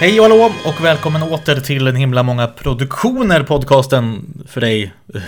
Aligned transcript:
Hej 0.00 0.20
och 0.20 0.26
hallå 0.26 0.52
och 0.64 0.84
välkommen 0.84 1.22
åter 1.22 1.60
till 1.60 1.86
en 1.86 1.96
himla 1.96 2.22
många 2.22 2.46
produktioner 2.46 3.42
podcasten 3.42 4.24
för 4.48 4.60
dig 4.60 4.92
eh, 5.14 5.22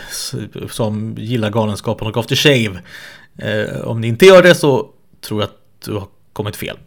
som 0.68 1.14
gillar 1.18 1.50
Galenskapen 1.50 2.06
och 2.06 2.16
After 2.16 2.36
Shave. 2.36 2.80
Eh, 3.38 3.80
om 3.80 4.00
ni 4.00 4.08
inte 4.08 4.26
gör 4.26 4.42
det 4.42 4.54
så 4.54 4.88
tror 5.20 5.40
jag 5.40 5.48
att 5.48 5.84
du 5.84 5.92
har 5.92 6.06
kommit 6.32 6.56
fel. 6.56 6.78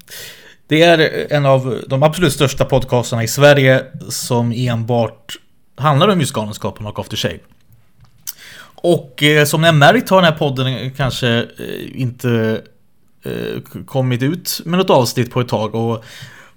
Det 0.68 0.82
är 0.82 1.28
en 1.34 1.46
av 1.46 1.80
de 1.88 2.04
absolut 2.04 2.34
största 2.34 2.66
podcasterna 2.66 3.24
i 3.24 3.28
Sverige 3.28 3.84
som 4.10 4.52
enbart 4.52 5.36
handlar 5.76 6.08
om 6.08 6.20
just 6.20 6.34
Galenskapen 6.34 6.86
och 6.86 7.00
After 7.00 7.18
Shave. 7.18 7.40
Och 8.64 9.24
eh, 9.24 9.46
som 9.46 9.62
ni 9.62 9.68
har 9.68 9.74
märkt 9.74 10.10
har 10.10 10.22
den 10.22 10.32
här 10.32 10.40
podden 10.40 10.92
kanske 10.92 11.46
inte 11.94 12.62
kommit 13.86 14.24
ut 14.24 14.62
med 14.66 14.80
något 14.80 14.90
avsnitt 14.90 15.32
på 15.32 15.42
ett 15.42 15.48
tag. 15.48 15.76
Och 15.76 16.04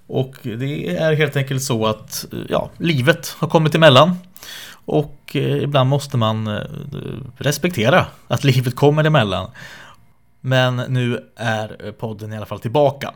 och 0.06 0.34
det 0.42 0.96
är 0.96 1.14
helt 1.14 1.36
enkelt 1.36 1.62
så 1.62 1.86
att 1.86 2.26
ja, 2.48 2.70
livet 2.78 3.28
har 3.38 3.48
kommit 3.48 3.74
emellan. 3.74 4.16
Och 4.86 5.20
eh, 5.34 5.62
ibland 5.62 5.90
måste 5.90 6.16
man 6.16 6.46
eh, 6.46 6.62
respektera 7.36 8.06
att 8.28 8.44
livet 8.44 8.76
kommer 8.76 9.04
emellan. 9.04 9.50
Men 10.40 10.76
nu 10.76 11.20
är 11.36 11.86
eh, 11.86 11.92
podden 11.92 12.32
i 12.32 12.36
alla 12.36 12.46
fall 12.46 12.60
tillbaka. 12.60 13.14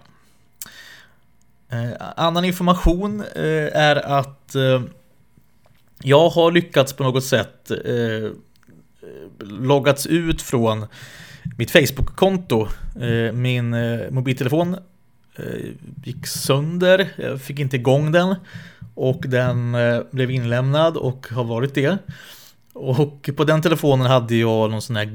Annan 2.16 2.44
information 2.44 3.24
är 3.72 3.96
att 3.96 4.56
jag 6.02 6.28
har 6.28 6.52
lyckats 6.52 6.92
på 6.92 7.02
något 7.02 7.24
sätt 7.24 7.70
loggats 9.40 10.06
ut 10.06 10.42
från 10.42 10.86
mitt 11.58 11.70
Facebook-konto. 11.70 12.68
Min 13.32 13.70
mobiltelefon 14.14 14.76
Eh, 15.36 15.70
gick 16.04 16.26
sönder, 16.26 17.08
jag 17.16 17.42
fick 17.42 17.58
inte 17.58 17.76
igång 17.76 18.12
den 18.12 18.34
och 18.94 19.24
den 19.26 19.74
eh, 19.74 20.00
blev 20.10 20.30
inlämnad 20.30 20.96
och 20.96 21.26
har 21.30 21.44
varit 21.44 21.74
det. 21.74 21.98
Och 22.72 23.30
på 23.36 23.44
den 23.44 23.62
telefonen 23.62 24.06
hade 24.06 24.36
jag 24.36 24.70
någon 24.70 24.82
sån 24.82 24.96
här, 24.96 25.06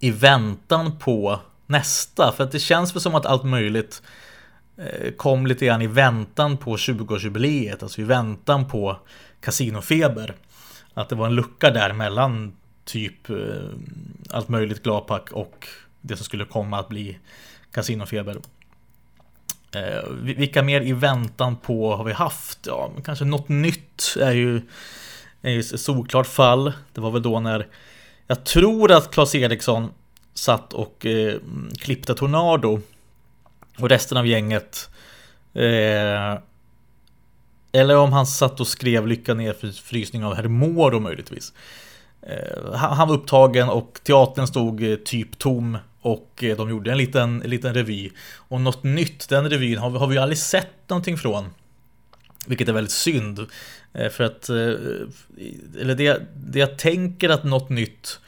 i 0.00 0.10
väntan 0.10 0.98
på 0.98 1.40
nästa? 1.66 2.32
För 2.36 2.44
att 2.44 2.52
det 2.52 2.58
känns 2.58 2.94
väl 2.94 3.00
som 3.00 3.14
att 3.14 3.26
allt 3.26 3.44
möjligt 3.44 4.02
kom 5.16 5.46
lite 5.46 5.66
grann 5.66 5.82
i 5.82 5.86
väntan 5.86 6.56
på 6.56 6.76
20-årsjubileet, 6.76 7.82
alltså 7.82 8.00
i 8.00 8.04
väntan 8.04 8.68
på 8.68 8.96
Casinofeber. 9.40 10.34
Att 10.94 11.08
det 11.08 11.14
var 11.14 11.26
en 11.26 11.34
lucka 11.34 11.70
där 11.70 11.92
mellan 11.92 12.52
typ 12.84 13.30
eh, 13.30 13.36
allt 14.30 14.48
möjligt 14.48 14.82
Glapack 14.82 15.32
och 15.32 15.68
det 16.00 16.16
som 16.16 16.24
skulle 16.24 16.44
komma 16.44 16.78
att 16.78 16.88
bli 16.88 17.18
Casinofeber. 17.72 18.36
Eh, 19.74 20.10
vilka 20.20 20.62
mer 20.62 20.80
i 20.80 20.92
väntan 20.92 21.56
på 21.56 21.96
har 21.96 22.04
vi 22.04 22.12
haft? 22.12 22.58
Ja, 22.66 22.92
kanske 23.04 23.24
något 23.24 23.48
nytt 23.48 24.16
är 24.20 24.32
ju, 24.32 24.62
är 25.42 25.50
ju 25.50 25.60
ett 25.60 25.80
solklart 25.80 26.26
fall. 26.26 26.72
Det 26.92 27.00
var 27.00 27.10
väl 27.10 27.22
då 27.22 27.40
när 27.40 27.66
jag 28.26 28.44
tror 28.44 28.92
att 28.92 29.10
Claes 29.10 29.34
Eriksson 29.34 29.90
satt 30.34 30.72
och 30.72 31.06
eh, 31.06 31.36
klippte 31.78 32.14
Tornado 32.14 32.80
och 33.78 33.88
resten 33.88 34.18
av 34.18 34.26
gänget 34.26 34.90
eh, 35.54 36.38
eller 37.74 37.96
om 37.96 38.12
han 38.12 38.26
satt 38.26 38.60
och 38.60 38.66
skrev 38.66 39.06
Lycka 39.06 39.34
ner 39.34 39.52
för 39.52 39.68
frysning 39.68 40.24
av 40.24 40.34
Hermoro 40.34 41.00
möjligtvis. 41.00 41.52
Eh, 42.22 42.74
han 42.74 43.08
var 43.08 43.14
upptagen 43.14 43.68
och 43.68 44.00
teatern 44.04 44.46
stod 44.46 44.82
eh, 44.82 44.96
typ 44.96 45.38
tom 45.38 45.78
och 46.00 46.44
eh, 46.44 46.56
de 46.56 46.70
gjorde 46.70 46.92
en 46.92 46.98
liten, 46.98 47.42
en 47.42 47.50
liten 47.50 47.74
revy. 47.74 48.10
Och 48.36 48.60
något 48.60 48.82
nytt, 48.82 49.28
den 49.28 49.50
revyn 49.50 49.78
har 49.78 49.90
vi, 49.90 49.98
har 49.98 50.06
vi 50.06 50.18
aldrig 50.18 50.38
sett 50.38 50.88
någonting 50.88 51.18
från. 51.18 51.50
Vilket 52.46 52.68
är 52.68 52.72
väldigt 52.72 52.92
synd. 52.92 53.46
För 54.10 54.24
att, 54.24 54.48
eller 54.48 55.94
det, 55.94 56.22
det 56.34 56.58
jag 56.58 56.78
tänker 56.78 57.28
att 57.28 57.44
något 57.44 57.68
nytt 57.68 58.20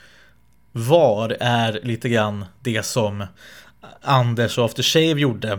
var 0.73 1.37
är 1.41 1.81
lite 1.83 2.09
grann 2.09 2.45
det 2.61 2.83
som 2.83 3.25
Anders 4.03 4.59
och 4.59 4.65
After 4.65 4.83
Shave 4.83 5.21
gjorde 5.21 5.59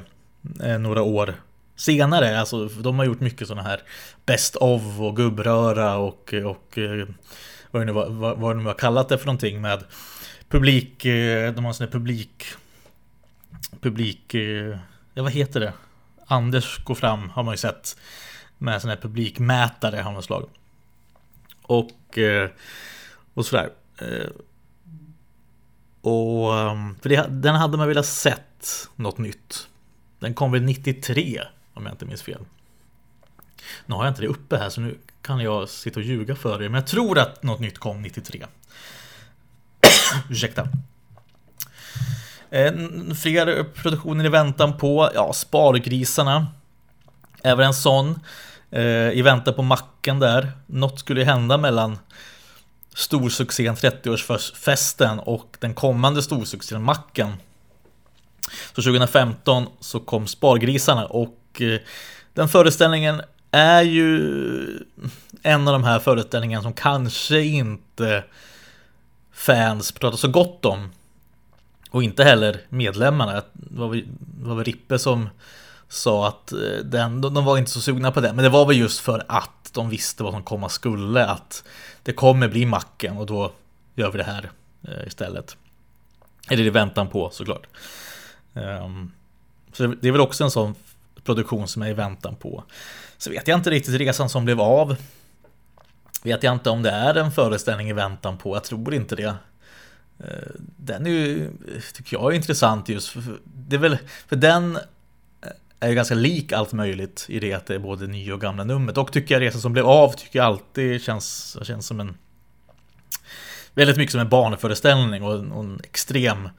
några 0.80 1.02
år 1.02 1.36
senare. 1.78 2.40
Alltså, 2.40 2.66
de 2.66 3.00
har 3.00 3.06
gjort 3.06 3.20
mycket 3.20 3.48
sådana 3.48 3.70
här 3.70 3.82
Best 4.26 4.56
of 4.56 5.00
och 5.00 5.16
gubbröra 5.16 5.98
och, 5.98 6.34
och 6.34 6.78
eh, 6.78 7.08
vad 7.72 7.82
det 7.82 7.86
nu 7.86 7.92
var, 7.92 8.10
vad, 8.10 8.38
vad 8.38 8.56
det 8.56 8.60
nu 8.60 8.68
har 8.68 8.74
kallat 8.74 9.10
det 9.10 9.18
för 9.18 9.26
någonting 9.26 9.62
med 9.62 9.84
publik, 10.50 11.06
eh, 11.06 11.54
de 11.54 11.66
har 11.66 11.72
en 11.72 11.74
sån 11.74 11.86
här 11.86 11.92
publik, 11.92 12.46
publik, 13.82 14.34
eh, 14.34 14.78
ja 15.14 15.24
vad 15.24 15.32
heter 15.32 15.60
det? 15.60 15.74
Anders 16.26 16.84
går 16.84 16.96
fram 16.96 17.30
har 17.30 17.44
man 17.44 17.54
ju 17.54 17.58
sett 17.58 17.98
med 18.58 18.82
sån 18.82 18.90
här 18.90 18.98
publikmätare 18.98 20.06
av 20.06 20.14
något 20.14 20.26
slag. 20.26 20.50
Och, 21.62 22.20
och 23.34 23.46
sådär. 23.46 23.70
Och 26.02 26.60
ehm, 26.60 26.96
för 27.02 27.10
det, 27.10 27.28
den 27.30 27.56
hade 27.56 27.78
man 27.78 27.88
velat 27.88 28.06
sett 28.06 28.90
något 28.96 29.18
nytt. 29.18 29.68
Den 30.20 30.34
kom 30.34 30.52
väl 30.52 30.64
93 30.64 31.42
om 31.78 31.86
jag 31.86 31.94
inte 31.94 32.06
minns 32.06 32.22
fel. 32.22 32.42
Nu 33.86 33.96
har 33.96 34.04
jag 34.04 34.12
inte 34.12 34.22
det 34.22 34.28
uppe 34.28 34.58
här 34.58 34.70
så 34.70 34.82
nu 34.82 34.98
kan 35.22 35.40
jag 35.40 35.70
sitta 35.70 36.00
och 36.00 36.06
ljuga 36.06 36.36
för 36.36 36.64
er. 36.64 36.70
Men 36.70 36.80
jag 36.82 36.88
tror 36.88 37.20
att 37.20 37.44
något 37.44 37.60
nytt 37.60 37.78
kom 37.78 38.02
93. 38.02 38.46
Ursäkta. 40.30 40.68
Eh, 42.50 42.74
fler 43.22 43.64
produktioner 43.64 44.26
i 44.26 44.30
väntan 44.30 44.78
på, 44.78 45.12
ja, 45.14 45.34
Spargrisarna. 45.34 46.48
Även 47.44 47.66
en 47.66 47.74
sån. 47.74 48.20
Eh, 48.72 49.10
I 49.12 49.22
väntan 49.22 49.54
på 49.54 49.62
macken 49.62 50.20
där. 50.20 50.52
Något 50.66 51.00
skulle 51.00 51.24
hända 51.24 51.58
mellan 51.58 52.00
storsuccén 52.96 53.76
30-årsfesten 53.76 55.20
och 55.20 55.58
den 55.60 55.74
kommande 55.74 56.24
storsuccén 56.24 56.84
Macken. 56.84 57.34
Så 58.76 58.82
2015 58.82 59.68
så 59.80 60.00
kom 60.00 60.28
Spargrisarna 60.28 61.06
och 61.06 61.38
Eh, 61.62 61.80
den 62.34 62.50
föreställningen 62.50 63.22
är 63.52 63.82
ju 63.82 64.20
en 65.42 65.68
av 65.68 65.74
de 65.74 65.84
här 65.84 66.00
föreställningarna 66.00 66.64
som 66.64 66.74
kanske 66.74 67.42
inte 67.42 68.24
fans 69.32 69.92
pratar 69.92 70.18
så 70.18 70.28
gott 70.28 70.66
om. 70.66 70.90
Och 71.90 72.04
inte 72.04 72.24
heller 72.24 72.62
medlemmarna. 72.70 73.34
Det 73.54 73.80
var 74.42 74.56
väl 74.56 74.64
Rippe 74.64 75.00
som 75.00 75.30
sa 75.88 76.28
att 76.28 76.52
eh, 76.52 76.58
den, 76.84 77.22
de 77.22 77.46
var 77.46 77.58
inte 77.58 77.72
så 77.72 77.82
sugna 77.82 78.12
på 78.12 78.22
den. 78.22 78.36
Men 78.36 78.44
det 78.44 78.50
var 78.50 78.66
väl 78.66 78.78
just 78.78 79.00
för 79.00 79.26
att 79.28 79.72
de 79.74 79.90
visste 79.90 80.24
vad 80.24 80.34
som 80.34 80.44
komma 80.44 80.70
skulle. 80.70 81.26
Att 81.26 81.64
det 82.04 82.14
kommer 82.14 82.48
bli 82.48 82.66
macken 82.66 83.18
och 83.18 83.26
då 83.26 83.52
gör 83.96 84.12
vi 84.12 84.18
det 84.18 84.24
här 84.24 84.52
eh, 84.88 85.08
istället. 85.08 85.58
Eller 86.50 86.64
i 86.64 86.70
väntan 86.70 87.08
på 87.08 87.30
såklart. 87.30 87.68
Ehm, 88.54 89.12
så 89.74 89.88
det 89.88 90.08
är 90.08 90.12
väl 90.12 90.22
också 90.22 90.44
en 90.44 90.52
sån 90.52 90.76
produktion 91.28 91.68
som 91.68 91.82
är 91.82 91.90
i 91.90 91.94
väntan 91.94 92.36
på. 92.36 92.64
Så 93.18 93.30
vet 93.30 93.48
jag 93.48 93.58
inte 93.58 93.70
riktigt 93.70 93.96
resan 93.96 94.30
som 94.30 94.46
blev 94.46 94.62
av. 94.62 94.96
Vet 96.24 96.44
jag 96.44 96.54
inte 96.54 96.70
om 96.70 96.84
det 96.84 96.92
är 96.92 97.16
en 97.16 97.32
föreställning 97.32 97.90
i 97.90 97.94
väntan 97.94 98.38
på. 98.38 98.56
Jag 98.56 98.64
tror 98.64 98.94
inte 98.94 99.16
det. 99.16 99.36
Eh, 100.20 100.52
den 100.78 101.06
är 101.06 101.10
ju, 101.10 101.52
tycker 101.94 102.18
jag 102.18 102.32
är 102.32 102.36
intressant 102.36 102.90
just 102.90 103.08
för, 103.08 103.24
det 103.44 103.76
är 103.76 103.80
väl, 103.80 103.98
för 104.28 104.36
den 104.36 104.78
är 105.80 105.90
ju 105.90 105.96
ganska 105.96 106.16
lik 106.16 106.52
allt 106.52 106.74
möjligt 106.74 107.26
i 107.30 107.40
det 107.40 107.54
att 107.54 107.66
det 107.66 107.76
är 107.76 107.80
både 107.80 108.08
nya 108.08 108.34
och 108.34 108.42
gamla 108.42 108.64
numret. 108.64 108.98
Och 108.98 109.12
tycker 109.12 109.36
jag 109.36 109.42
resan 109.42 109.62
som 109.62 109.74
blev 109.74 109.86
av 109.86 110.14
tycker 110.14 110.40
jag 110.40 110.46
alltid 110.46 111.02
känns, 111.02 111.58
känns 111.64 111.88
som 111.88 112.00
en 112.00 112.18
väldigt 113.74 113.98
mycket 113.98 114.12
som 114.12 114.22
en 114.22 114.30
barnföreställning 114.30 115.24
och 115.24 115.34
en, 115.34 115.52
och 115.52 115.64
en 115.64 115.80
extrem 115.84 116.46
eh, 116.46 116.52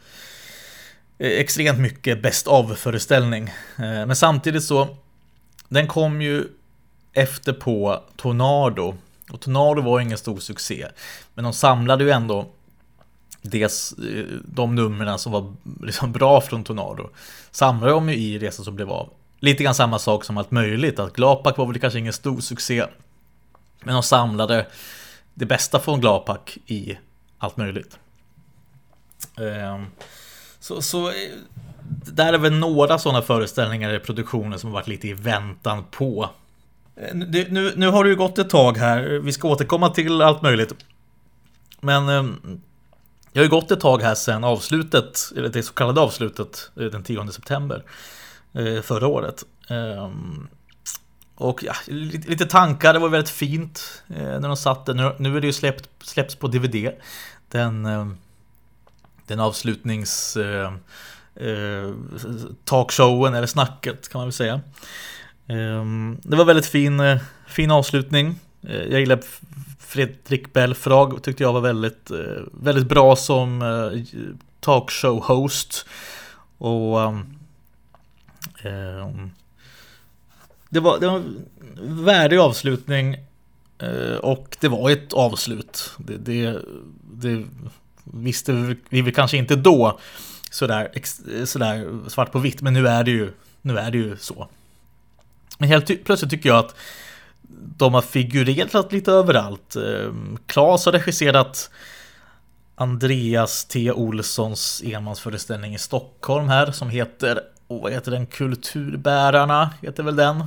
Eh, 1.18 1.30
extremt 1.30 1.78
mycket 1.78 2.22
best 2.22 2.46
of-föreställning. 2.46 3.48
Eh, 3.76 4.06
men 4.06 4.16
samtidigt 4.16 4.64
så 4.64 4.96
den 5.68 5.86
kom 5.86 6.22
ju 6.22 6.44
efter 7.12 7.52
på 7.52 8.02
Tornado 8.16 8.94
och 9.30 9.40
Tornado 9.40 9.82
var 9.82 10.00
ingen 10.00 10.18
stor 10.18 10.38
succé. 10.38 10.86
Men 11.34 11.44
de 11.44 11.52
samlade 11.52 12.04
ju 12.04 12.10
ändå 12.10 12.48
des, 13.42 13.92
eh, 13.92 14.24
de 14.44 14.74
numren 14.74 15.18
som 15.18 15.32
var 15.32 15.54
liksom 15.82 16.12
bra 16.12 16.40
från 16.40 16.64
Tornado. 16.64 17.10
Samlade 17.50 17.92
de 17.92 18.08
ju 18.08 18.16
i 18.16 18.38
Resan 18.38 18.64
som 18.64 18.76
blev 18.76 18.90
av. 18.90 19.10
Lite 19.40 19.64
grann 19.64 19.74
samma 19.74 19.98
sak 19.98 20.24
som 20.24 20.38
allt 20.38 20.50
möjligt. 20.50 20.98
Att 20.98 21.12
Glapak 21.12 21.56
var 21.56 21.66
väl 21.66 21.80
kanske 21.80 21.98
ingen 21.98 22.12
stor 22.12 22.40
succé. 22.40 22.84
Men 23.84 23.94
de 23.94 24.02
samlade 24.02 24.66
det 25.34 25.46
bästa 25.46 25.80
från 25.80 26.00
Glapak 26.00 26.58
i 26.66 26.98
allt 27.38 27.56
möjligt. 27.56 27.98
Ehm, 29.36 29.86
så, 30.60 30.82
så 30.82 31.08
eh, 31.08 31.14
där 32.12 32.32
är 32.32 32.38
väl 32.38 32.52
några 32.52 32.98
sådana 32.98 33.22
föreställningar 33.22 33.94
i 33.94 33.98
produktionen 33.98 34.58
som 34.58 34.70
har 34.70 34.74
varit 34.74 34.88
lite 34.88 35.08
i 35.08 35.12
väntan 35.12 35.84
på. 35.90 36.30
Eh, 36.96 37.14
nu, 37.14 37.46
nu, 37.50 37.72
nu 37.76 37.88
har 37.88 38.04
det 38.04 38.10
ju 38.10 38.16
gått 38.16 38.38
ett 38.38 38.50
tag 38.50 38.76
här. 38.76 39.02
Vi 39.02 39.32
ska 39.32 39.48
återkomma 39.48 39.90
till 39.90 40.22
allt 40.22 40.42
möjligt. 40.42 40.74
Men 41.80 42.08
ehm, 42.08 42.60
det 43.32 43.38
har 43.40 43.44
ju 43.44 43.50
gått 43.50 43.70
ett 43.70 43.80
tag 43.80 44.02
här 44.02 44.14
sedan 44.14 44.44
avslutet, 44.44 45.32
eller 45.36 45.48
det 45.48 45.62
så 45.62 45.72
kallade 45.72 46.00
avslutet, 46.00 46.70
eh, 46.76 46.84
den 46.84 47.02
10 47.02 47.32
september 47.32 47.82
förra 48.82 49.06
året. 49.06 49.44
Och 51.34 51.62
ja, 51.62 51.72
lite 51.86 52.46
tankar, 52.46 52.92
det 52.92 52.98
var 52.98 53.08
väldigt 53.08 53.30
fint 53.30 54.02
när 54.06 54.48
de 54.48 54.56
satt 54.56 54.86
där. 54.86 55.14
Nu 55.18 55.36
är 55.36 55.40
det 55.40 55.46
ju 55.46 55.52
släppt, 55.52 55.88
släppts 56.02 56.34
på 56.34 56.48
DVD 56.48 56.90
den, 57.48 57.86
den 59.28 59.40
avslutnings 59.40 60.36
eh, 60.36 60.72
eh, 61.34 61.94
talkshowen 62.64 63.34
eller 63.34 63.46
snacket 63.46 64.08
kan 64.08 64.18
man 64.18 64.26
väl 64.26 64.32
säga. 64.32 64.60
Ehm, 65.48 66.18
det 66.22 66.36
var 66.36 66.44
väldigt 66.44 66.66
fin, 66.66 67.00
eh, 67.00 67.18
fin 67.46 67.70
avslutning. 67.70 68.34
Eh, 68.62 68.82
jag 68.82 69.00
gillar 69.00 69.20
Fredrik 69.78 70.52
Belfrag 70.52 71.22
tyckte 71.22 71.42
jag 71.42 71.52
var 71.52 71.60
väldigt, 71.60 72.10
eh, 72.10 72.42
väldigt 72.52 72.88
bra 72.88 73.16
som 73.16 73.60
talkshow-host. 74.60 75.86
Och 76.58 76.98
um, 78.64 79.30
det, 80.68 80.80
var, 80.80 80.98
det 80.98 81.06
var 81.06 81.16
en 81.16 81.46
värdig 82.04 82.38
avslutning 82.38 83.16
och 84.20 84.56
det 84.60 84.68
var 84.68 84.90
ett 84.90 85.12
avslut. 85.12 85.92
Det, 85.98 86.16
det, 86.16 86.62
det 87.12 87.44
visste 88.12 88.76
vi 88.88 89.02
väl 89.02 89.14
kanske 89.14 89.36
inte 89.36 89.56
då 89.56 89.98
sådär, 90.50 90.90
sådär 91.44 92.08
svart 92.08 92.32
på 92.32 92.38
vitt, 92.38 92.62
men 92.62 92.72
nu 92.72 92.88
är 92.88 93.04
det 93.04 93.10
ju, 93.10 93.32
nu 93.62 93.78
är 93.78 93.90
det 93.90 93.98
ju 93.98 94.16
så. 94.16 94.48
Men 95.58 95.68
helt 95.68 96.04
plötsligt 96.04 96.30
tycker 96.30 96.48
jag 96.48 96.58
att 96.58 96.74
de 97.76 97.94
har 97.94 98.02
figurerat 98.02 98.92
lite 98.92 99.12
överallt. 99.12 99.76
Ehm, 99.76 100.38
Klas 100.46 100.84
har 100.84 100.92
regisserat 100.92 101.70
Andreas 102.74 103.64
T. 103.64 103.92
Olssons 103.92 104.82
enmansföreställning 104.84 105.74
i 105.74 105.78
Stockholm 105.78 106.48
här 106.48 106.72
som 106.72 106.90
heter, 106.90 107.40
oh, 107.68 107.82
vad 107.82 107.92
heter 107.92 108.10
den? 108.10 108.26
Kulturbärarna 108.26 109.70
heter 109.82 110.02
väl 110.02 110.16
den. 110.16 110.44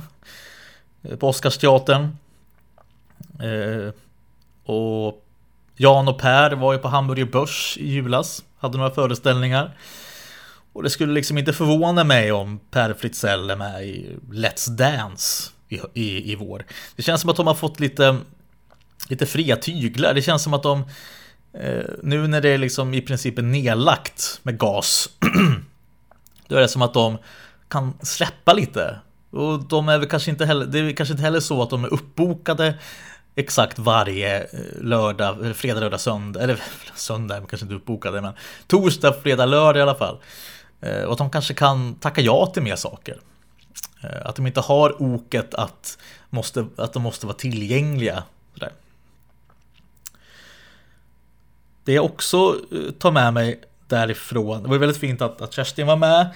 Eh, 1.02 1.16
på 1.16 1.28
Oscarsteatern. 1.28 2.16
Eh, 3.40 3.92
och 4.64 5.24
Jan 5.76 6.08
och 6.08 6.18
Per 6.18 6.50
var 6.50 6.72
ju 6.72 6.78
på 6.78 6.88
Hamburger 6.88 7.24
Börs 7.24 7.76
i 7.80 7.92
julas, 7.92 8.44
hade 8.58 8.78
några 8.78 8.90
föreställningar. 8.90 9.76
Och 10.72 10.82
det 10.82 10.90
skulle 10.90 11.12
liksom 11.12 11.38
inte 11.38 11.52
förvåna 11.52 12.04
mig 12.04 12.32
om 12.32 12.60
Per 12.70 12.94
Fritzell 12.94 13.50
är 13.50 13.56
med 13.56 13.86
i 13.86 14.16
Let's 14.30 14.70
Dance 14.70 15.50
i, 15.68 15.80
i, 15.94 16.32
i 16.32 16.34
vår. 16.34 16.64
Det 16.96 17.02
känns 17.02 17.20
som 17.20 17.30
att 17.30 17.36
de 17.36 17.46
har 17.46 17.54
fått 17.54 17.80
lite, 17.80 18.16
lite 19.08 19.26
fria 19.26 19.56
tyglar. 19.56 20.14
Det 20.14 20.22
känns 20.22 20.42
som 20.42 20.54
att 20.54 20.62
de, 20.62 20.84
eh, 21.54 21.84
nu 22.02 22.28
när 22.28 22.40
det 22.40 22.48
är 22.48 22.58
liksom 22.58 22.94
i 22.94 23.00
princip 23.00 23.38
är 23.38 23.42
nedlagt 23.42 24.40
med 24.42 24.58
gas, 24.58 25.08
då 26.48 26.56
är 26.56 26.60
det 26.60 26.68
som 26.68 26.82
att 26.82 26.94
de 26.94 27.18
kan 27.68 27.94
släppa 28.02 28.52
lite. 28.52 28.98
Och 29.30 29.64
de 29.68 29.88
är 29.88 29.98
väl 29.98 30.08
kanske 30.08 30.30
inte 30.30 30.46
heller, 30.46 30.66
det 30.66 30.78
är 30.78 30.92
kanske 30.92 31.12
inte 31.12 31.24
heller 31.24 31.40
så 31.40 31.62
att 31.62 31.70
de 31.70 31.84
är 31.84 31.92
uppbokade 31.92 32.78
exakt 33.34 33.78
varje 33.78 34.40
eh, 34.40 34.48
lördag, 34.80 35.56
fredag, 35.56 35.80
lördag, 35.80 36.00
söndag, 36.00 36.40
eller 36.40 36.62
söndag 36.94 37.36
kanske 37.36 37.64
inte 37.64 37.74
uppbokade, 37.74 38.20
men 38.20 38.32
torsdag, 38.66 39.12
fredag, 39.22 39.46
lördag 39.46 39.80
i 39.80 39.82
alla 39.82 39.94
fall. 39.94 40.18
Eh, 40.80 41.02
och 41.02 41.12
att 41.12 41.18
de 41.18 41.30
kanske 41.30 41.54
kan 41.54 41.94
tacka 41.94 42.20
ja 42.20 42.46
till 42.46 42.62
mer 42.62 42.76
saker. 42.76 43.20
Eh, 44.02 44.26
att 44.26 44.36
de 44.36 44.46
inte 44.46 44.60
har 44.60 45.02
oket 45.02 45.54
att, 45.54 45.98
måste, 46.30 46.66
att 46.76 46.92
de 46.92 47.02
måste 47.02 47.26
vara 47.26 47.36
tillgängliga. 47.36 48.22
Sådär. 48.54 48.72
Det 51.84 51.92
jag 51.92 52.04
också 52.04 52.56
tar 52.98 53.10
med 53.10 53.34
mig 53.34 53.60
därifrån, 53.86 54.62
det 54.62 54.68
var 54.68 54.78
väldigt 54.78 55.00
fint 55.00 55.22
att, 55.22 55.40
att 55.40 55.52
Kerstin 55.52 55.86
var 55.86 55.96
med, 55.96 56.26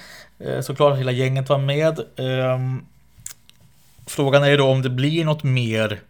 såklart 0.64 0.99
hela 0.99 1.12
gänget 1.12 1.49
var 1.49 1.59
med. 1.59 2.00
Ehm, 2.16 2.87
frågan 4.06 4.42
är 4.42 4.49
ju 4.49 4.56
då 4.56 4.66
om 4.66 4.82
det 4.82 4.90
blir 4.90 5.25
något 5.25 5.42
mer 5.42 6.00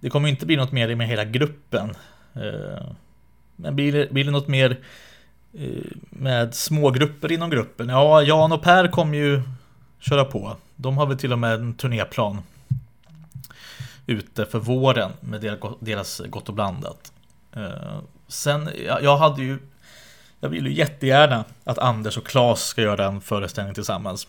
det 0.00 0.10
kommer 0.10 0.28
inte 0.28 0.46
bli 0.46 0.56
något 0.56 0.72
mer 0.72 0.94
med 0.94 1.08
hela 1.08 1.24
gruppen. 1.24 1.90
Eh, 2.34 2.86
men 3.56 3.76
blir 3.76 3.92
det, 3.92 4.12
blir 4.12 4.24
det 4.24 4.30
något 4.30 4.48
mer 4.48 4.78
eh, 5.54 5.92
med 6.10 6.54
smågrupper 6.54 7.32
inom 7.32 7.50
gruppen? 7.50 7.88
Ja, 7.88 8.22
Jan 8.22 8.52
och 8.52 8.62
Per 8.62 8.88
kommer 8.88 9.18
ju 9.18 9.42
köra 9.98 10.24
på. 10.24 10.56
De 10.76 10.98
har 10.98 11.06
väl 11.06 11.18
till 11.18 11.32
och 11.32 11.38
med 11.38 11.54
en 11.54 11.74
turnéplan 11.74 12.42
ute 14.06 14.46
för 14.46 14.58
våren 14.58 15.10
med 15.20 15.58
deras 15.80 16.22
Gott 16.26 16.48
och 16.48 16.54
blandat. 16.54 17.12
Eh, 17.52 17.98
sen, 18.28 18.70
jag 19.02 19.16
hade 19.16 19.42
ju 19.42 19.58
jag 20.40 20.48
vill 20.48 20.66
ju 20.66 20.72
jättegärna 20.72 21.44
att 21.64 21.78
Anders 21.78 22.16
och 22.16 22.26
Klas 22.26 22.62
ska 22.62 22.82
göra 22.82 23.04
en 23.04 23.20
föreställning 23.20 23.74
tillsammans. 23.74 24.28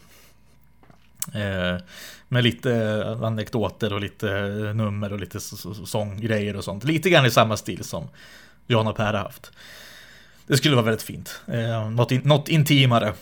Med 2.33 2.43
lite 2.43 3.17
anekdoter 3.23 3.93
och 3.93 4.01
lite 4.01 4.29
eh, 4.29 4.75
nummer 4.75 5.13
och 5.13 5.19
lite 5.19 5.39
sånggrejer 5.85 6.55
och 6.55 6.63
sånt. 6.63 6.83
Lite 6.83 7.09
grann 7.09 7.25
i 7.25 7.31
samma 7.31 7.57
stil 7.57 7.83
som 7.83 8.07
Johan 8.67 8.87
och 8.87 8.95
Per 8.95 9.13
har 9.13 9.19
haft. 9.19 9.51
Det 10.47 10.57
skulle 10.57 10.75
vara 10.75 10.85
väldigt 10.85 11.01
fint. 11.01 11.41
Eh, 11.47 11.89
något, 11.89 12.11
in, 12.11 12.21
något 12.23 12.49
intimare. 12.49 13.13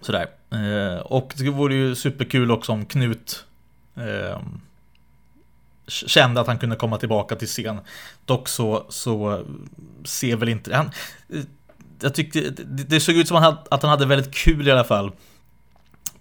Sådär. 0.00 0.26
Eh, 0.50 1.00
och 1.00 1.34
det 1.36 1.50
vore 1.50 1.74
ju 1.74 1.94
superkul 1.94 2.50
också 2.50 2.72
om 2.72 2.86
Knut 2.86 3.44
eh, 3.96 4.40
kände 5.86 6.40
att 6.40 6.46
han 6.46 6.58
kunde 6.58 6.76
komma 6.76 6.98
tillbaka 6.98 7.36
till 7.36 7.48
scen. 7.48 7.78
Dock 8.24 8.48
så, 8.48 8.86
så 8.88 9.44
ser 10.04 10.36
väl 10.36 10.48
inte... 10.48 10.76
Han, 10.76 10.90
eh, 11.28 11.42
jag 12.00 12.14
tyckte 12.14 12.40
det, 12.40 12.82
det 12.82 13.00
såg 13.00 13.14
ut 13.14 13.28
som 13.28 13.36
att 13.70 13.82
han 13.82 13.90
hade 13.90 14.06
väldigt 14.06 14.34
kul 14.34 14.68
i 14.68 14.70
alla 14.70 14.84
fall 14.84 15.12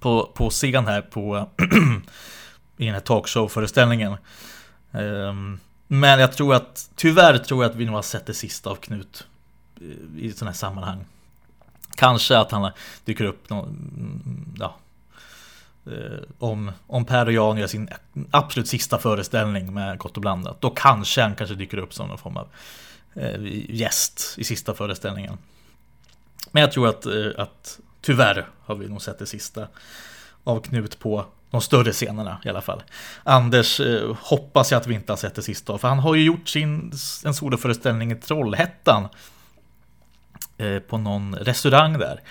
på, 0.06 0.32
på 0.34 0.50
scen 0.50 0.88
här 0.88 1.02
på 1.02 1.50
i 2.78 2.86
den 2.86 2.94
här 2.94 3.02
talkshow-föreställningen. 3.02 4.16
Um, 4.92 5.60
men 5.88 6.20
jag 6.20 6.34
tror 6.34 6.56
att, 6.56 6.90
tyvärr 6.96 7.38
tror 7.38 7.64
jag 7.64 7.72
att 7.72 7.76
vi 7.76 7.86
nog 7.86 7.96
har 7.96 8.02
sett 8.02 8.26
det 8.26 8.34
sista 8.34 8.70
av 8.70 8.76
Knut 8.76 9.28
eh, 9.82 10.24
i 10.24 10.32
sådana 10.32 10.52
här 10.52 10.58
sammanhang. 10.58 11.06
Kanske 11.96 12.38
att 12.38 12.52
han 12.52 12.72
dyker 13.06 13.26
upp 13.26 13.50
någon, 13.50 14.56
ja, 14.60 14.76
eh, 15.86 16.24
om, 16.40 16.72
om 16.88 17.06
Per 17.06 17.26
och 17.26 17.34
Jan 17.34 17.58
gör 17.58 17.68
sin 17.68 17.90
absolut 18.32 18.68
sista 18.68 18.98
föreställning 18.98 19.74
med 19.74 19.98
Gott 19.98 20.16
och 20.16 20.22
blandat. 20.22 20.62
Då 20.62 20.70
kanske 20.70 21.22
han 21.22 21.36
kanske 21.36 21.56
dyker 21.56 21.78
upp 21.78 21.94
som 21.94 22.08
någon 22.08 22.18
form 22.18 22.38
av 22.38 22.48
eh, 23.14 23.40
gäst 23.70 24.36
i 24.38 24.44
sista 24.44 24.74
föreställningen. 24.74 25.38
Men 26.52 26.62
jag 26.62 26.72
tror 26.72 26.88
att, 26.88 27.06
att 27.38 27.80
Tyvärr 28.06 28.46
har 28.66 28.76
vi 28.76 28.88
nog 28.88 29.02
sett 29.02 29.20
det 29.20 29.26
sista 29.26 29.68
av 30.44 30.62
Knut 30.62 31.00
på 31.00 31.26
de 31.52 31.62
större 31.62 31.92
scenerna 31.92 32.42
i 32.46 32.50
alla 32.50 32.62
fall. 32.62 32.84
Anders 33.24 33.80
eh, 33.80 34.16
hoppas 34.22 34.72
jag 34.72 34.82
att 34.82 34.88
vi 34.88 34.94
inte 34.94 35.12
har 35.12 35.18
sett 35.18 35.36
det 35.36 35.42
sista 35.42 35.74
av, 35.74 35.78
för 35.78 35.88
han 35.88 36.00
har 36.00 36.16
ju 36.16 36.24
gjort 36.24 36.50
sin, 36.50 36.92
en 37.26 37.34
soloföreställning 37.34 38.12
i 38.12 38.16
Trollhättan. 38.16 39.08
Eh, 40.58 40.80
på 40.80 40.98
någon 40.98 41.36
restaurang 41.36 41.94
där. 41.94 42.22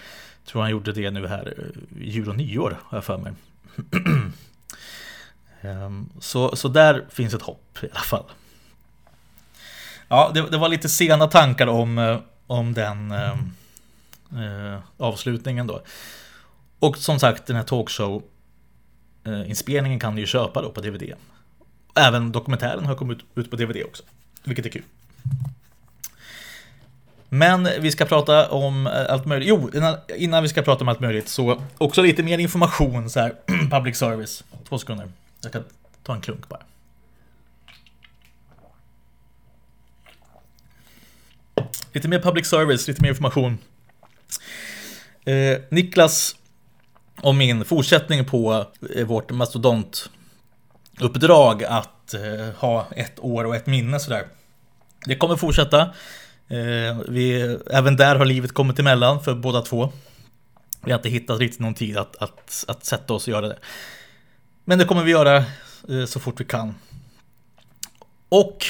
Jag 0.45 0.47
tror 0.47 0.63
han 0.63 0.71
gjorde 0.71 0.93
det 0.93 1.11
nu 1.11 1.27
här 1.27 1.55
eh, 1.59 1.83
jul 2.09 2.29
och 2.29 2.37
nyår, 2.37 2.79
har 2.83 2.99
jag 2.99 3.05
för 3.05 3.19
mig. 3.19 3.33
Ehm, 5.61 6.09
så, 6.21 6.57
så 6.57 6.69
där 6.69 7.05
finns 7.11 7.35
ett 7.35 7.43
hopp 7.43 7.79
i 7.83 7.89
alla 7.93 8.01
fall. 8.01 8.25
Ja, 10.09 10.31
det, 10.35 10.51
det 10.51 10.59
var 10.59 10.69
lite 10.69 10.89
sena 10.89 11.27
tankar 11.27 11.67
om, 11.67 11.99
eh, 11.99 12.19
om 12.47 12.75
den 12.75 13.11
eh, 13.11 13.37
eh, 14.35 14.79
avslutningen 14.97 15.67
då. 15.67 15.83
Och 16.79 16.97
som 16.97 17.19
sagt, 17.19 17.47
den 17.47 17.57
här 17.57 17.63
talkshow-inspelningen 17.63 19.99
eh, 19.99 20.01
kan 20.01 20.15
ni 20.15 20.21
ju 20.21 20.27
köpa 20.27 20.63
då 20.63 20.71
på 20.71 20.81
DVD. 20.81 21.13
Även 21.95 22.33
dokumentären 22.33 22.87
har 22.87 22.95
kommit 22.95 23.19
ut 23.35 23.51
på 23.51 23.57
DVD 23.57 23.83
också, 23.85 24.03
vilket 24.45 24.67
är 24.67 24.71
kul. 24.71 24.83
Men 27.29 27.69
vi 27.81 27.93
ska 27.93 28.05
prata 28.05 28.51
om 28.51 28.87
eh, 28.87 28.93
allt 29.09 29.25
möjligt. 29.25 29.49
Jo, 29.49 29.71
innan 30.17 30.43
vi 30.43 30.49
ska 30.49 30.63
prata 30.63 30.85
om 30.85 30.89
allt 30.89 31.01
möjligt 31.01 31.29
så 31.29 31.63
också 31.79 32.03
lite 32.03 32.23
mer 32.23 32.39
information 32.39 33.11
så 33.11 33.21
här, 33.21 33.35
public 33.71 33.97
service. 33.97 34.45
Två 34.69 34.79
sekunder. 34.79 35.09
Jag 35.43 35.53
kan 35.53 35.65
ta 36.03 36.15
en 36.15 36.21
klunk 36.21 36.49
bara. 36.49 36.61
Lite 41.93 42.09
mer 42.09 42.19
public 42.19 42.47
service, 42.47 42.89
lite 42.89 43.03
mer 43.03 43.09
information. 43.09 43.59
Eh, 45.25 45.59
Niklas 45.71 46.37
och 47.23 47.35
min 47.35 47.65
fortsättning 47.65 48.25
på 48.25 48.67
eh, 48.95 49.07
vårt 49.07 49.31
mastodont-uppdrag 49.31 51.65
att 51.65 52.15
eh, 52.15 52.49
ha 52.57 52.87
ett 52.97 53.21
år 53.21 53.45
och 53.45 53.57
ett 53.57 53.67
minne 53.67 54.01
sådär. 54.01 54.27
Det 55.07 55.17
kommer 55.17 55.37
fortsätta. 55.37 55.81
Eh, 56.49 56.99
vi, 57.09 57.57
även 57.71 57.97
där 57.97 58.17
har 58.17 58.25
livet 58.25 58.53
kommit 58.53 58.79
emellan 58.79 59.25
för 59.25 59.35
båda 59.35 59.63
två. 59.63 59.93
Vi 60.85 60.91
har 60.91 60.99
inte 60.99 61.09
hittat 61.09 61.41
riktigt 61.41 61.61
någon 61.61 61.75
tid 61.75 61.97
att, 61.97 62.17
att, 62.17 62.65
att 62.69 62.85
sätta 62.85 63.15
oss 63.15 63.27
och 63.27 63.33
göra 63.33 63.49
det. 63.49 63.59
Men 64.65 64.79
det 64.79 64.85
kommer 64.85 65.03
vi 65.03 65.11
göra 65.11 65.37
eh, 65.89 66.05
så 66.07 66.21
fort 66.21 66.41
vi 66.41 66.45
kan. 66.45 66.75
Och 68.29 68.67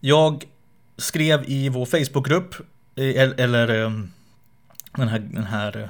jag 0.00 0.44
skrev 0.96 1.44
i 1.46 1.68
vår 1.68 1.86
Facebookgrupp, 1.86 2.54
eh, 2.96 3.16
eller 3.16 3.84
eh, 3.84 3.90
den 4.96 5.08
här, 5.08 5.18
den 5.18 5.44
här 5.44 5.76
eh, 5.76 5.88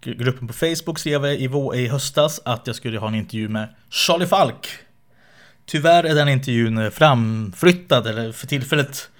gruppen 0.00 0.48
på 0.48 0.54
Facebook 0.54 0.98
skrev 0.98 1.26
jag 1.26 1.34
i, 1.34 1.50
i 1.74 1.88
höstas 1.88 2.40
att 2.44 2.66
jag 2.66 2.76
skulle 2.76 2.98
ha 2.98 3.08
en 3.08 3.14
intervju 3.14 3.48
med 3.48 3.68
Charlie 3.90 4.26
Falk. 4.26 4.68
Tyvärr 5.66 6.04
är 6.04 6.14
den 6.14 6.28
intervjun 6.28 6.78
eh, 6.78 6.90
framflyttad 6.90 8.06
eller 8.06 8.32
för 8.32 8.46
tillfället 8.46 9.10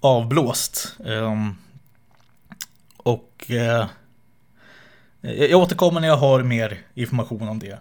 avblåst. 0.00 0.96
Um, 0.98 1.56
och 2.96 3.46
uh, 3.50 3.86
jag 5.20 5.60
återkommer 5.60 6.00
när 6.00 6.08
jag 6.08 6.16
har 6.16 6.42
mer 6.42 6.78
information 6.94 7.48
om 7.48 7.58
det. 7.58 7.78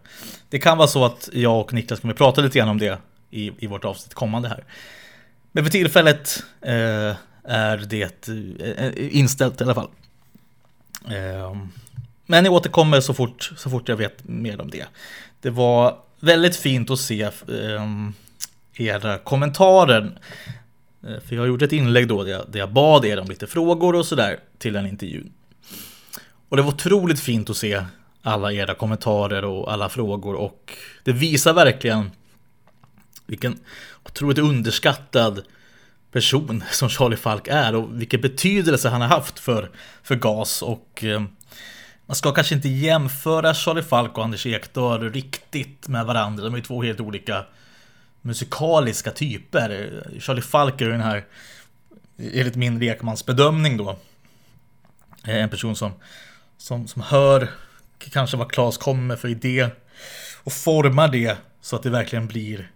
Det 0.49 0.59
kan 0.59 0.77
vara 0.77 0.87
så 0.87 1.05
att 1.05 1.29
jag 1.33 1.59
och 1.59 1.73
Niklas 1.73 1.99
kommer 1.99 2.13
prata 2.13 2.41
lite 2.41 2.57
grann 2.57 2.69
om 2.69 2.77
det 2.77 2.97
i, 3.29 3.51
i 3.57 3.67
vårt 3.67 3.85
avsnitt 3.85 4.13
kommande 4.13 4.49
här. 4.49 4.63
Men 5.51 5.63
för 5.63 5.71
tillfället 5.71 6.43
är 7.43 7.77
det 7.77 8.29
inställt 8.97 9.61
i 9.61 9.63
alla 9.63 9.75
fall. 9.75 9.89
Ehm, 11.09 11.69
men 12.25 12.45
jag 12.45 12.53
återkommer 12.53 12.99
så 12.99 13.13
fort, 13.13 13.53
så 13.57 13.69
fort 13.69 13.89
jag 13.89 13.97
vet 13.97 14.23
mer 14.23 14.61
om 14.61 14.69
det. 14.69 14.85
Det 15.41 15.49
var 15.49 15.97
väldigt 16.19 16.55
fint 16.55 16.89
att 16.89 16.99
se 16.99 17.29
ehm, 17.49 18.13
era 18.73 19.17
kommentarer. 19.17 20.19
Eh, 21.07 21.19
för 21.27 21.35
jag 21.35 21.47
gjorde 21.47 21.65
ett 21.65 21.71
inlägg 21.71 22.07
då 22.07 22.23
där 22.23 22.31
jag, 22.31 22.45
där 22.51 22.59
jag 22.59 22.71
bad 22.73 23.05
er 23.05 23.19
om 23.19 23.27
lite 23.29 23.47
frågor 23.47 23.95
och 23.95 24.05
sådär 24.05 24.39
till 24.57 24.73
den 24.73 24.85
intervjun. 24.87 25.31
Och 26.49 26.57
det 26.57 26.63
var 26.63 26.69
otroligt 26.69 27.19
fint 27.19 27.49
att 27.49 27.57
se 27.57 27.85
alla 28.21 28.53
era 28.53 28.75
kommentarer 28.75 29.45
och 29.45 29.73
alla 29.73 29.89
frågor 29.89 30.35
och 30.35 30.73
det 31.03 31.11
visar 31.11 31.53
verkligen 31.53 32.11
vilken 33.25 33.59
otroligt 34.03 34.37
underskattad 34.37 35.41
person 36.11 36.63
som 36.71 36.89
Charlie 36.89 37.17
Falk 37.17 37.47
är 37.47 37.75
och 37.75 38.01
vilken 38.01 38.21
betydelse 38.21 38.89
han 38.89 39.01
har 39.01 39.07
haft 39.07 39.39
för, 39.39 39.71
för 40.03 40.15
GAS 40.15 40.61
och 40.61 41.03
eh, 41.03 41.21
man 42.05 42.15
ska 42.15 42.31
kanske 42.31 42.55
inte 42.55 42.69
jämföra 42.69 43.53
Charlie 43.53 43.83
Falk 43.83 44.17
och 44.17 44.23
Anders 44.23 44.45
Ekdahl 44.45 45.11
riktigt 45.11 45.87
med 45.87 46.05
varandra. 46.05 46.43
De 46.43 46.53
är 46.53 46.57
ju 46.57 46.63
två 46.63 46.83
helt 46.83 46.99
olika 46.99 47.45
musikaliska 48.21 49.11
typer. 49.11 50.03
Charlie 50.19 50.41
Falk 50.41 50.81
är 50.81 50.85
ju 50.85 50.91
den 50.91 51.01
här, 51.01 51.25
enligt 52.17 52.55
min 52.55 52.79
lekmansbedömning 52.79 53.77
då, 53.77 53.89
eh, 55.23 55.35
en 55.35 55.49
person 55.49 55.75
som 55.75 55.91
som, 56.61 56.87
som 56.87 57.01
hör 57.01 57.49
kanske 58.11 58.37
vad 58.37 58.51
Klas 58.51 58.77
kommer 58.77 59.03
med 59.03 59.19
för 59.19 59.27
idé 59.27 59.69
och 60.43 60.53
formar 60.53 61.07
det 61.07 61.37
så 61.61 61.75
att 61.75 61.83
det 61.83 61.89
verkligen 61.89 62.27
blir 62.27 62.71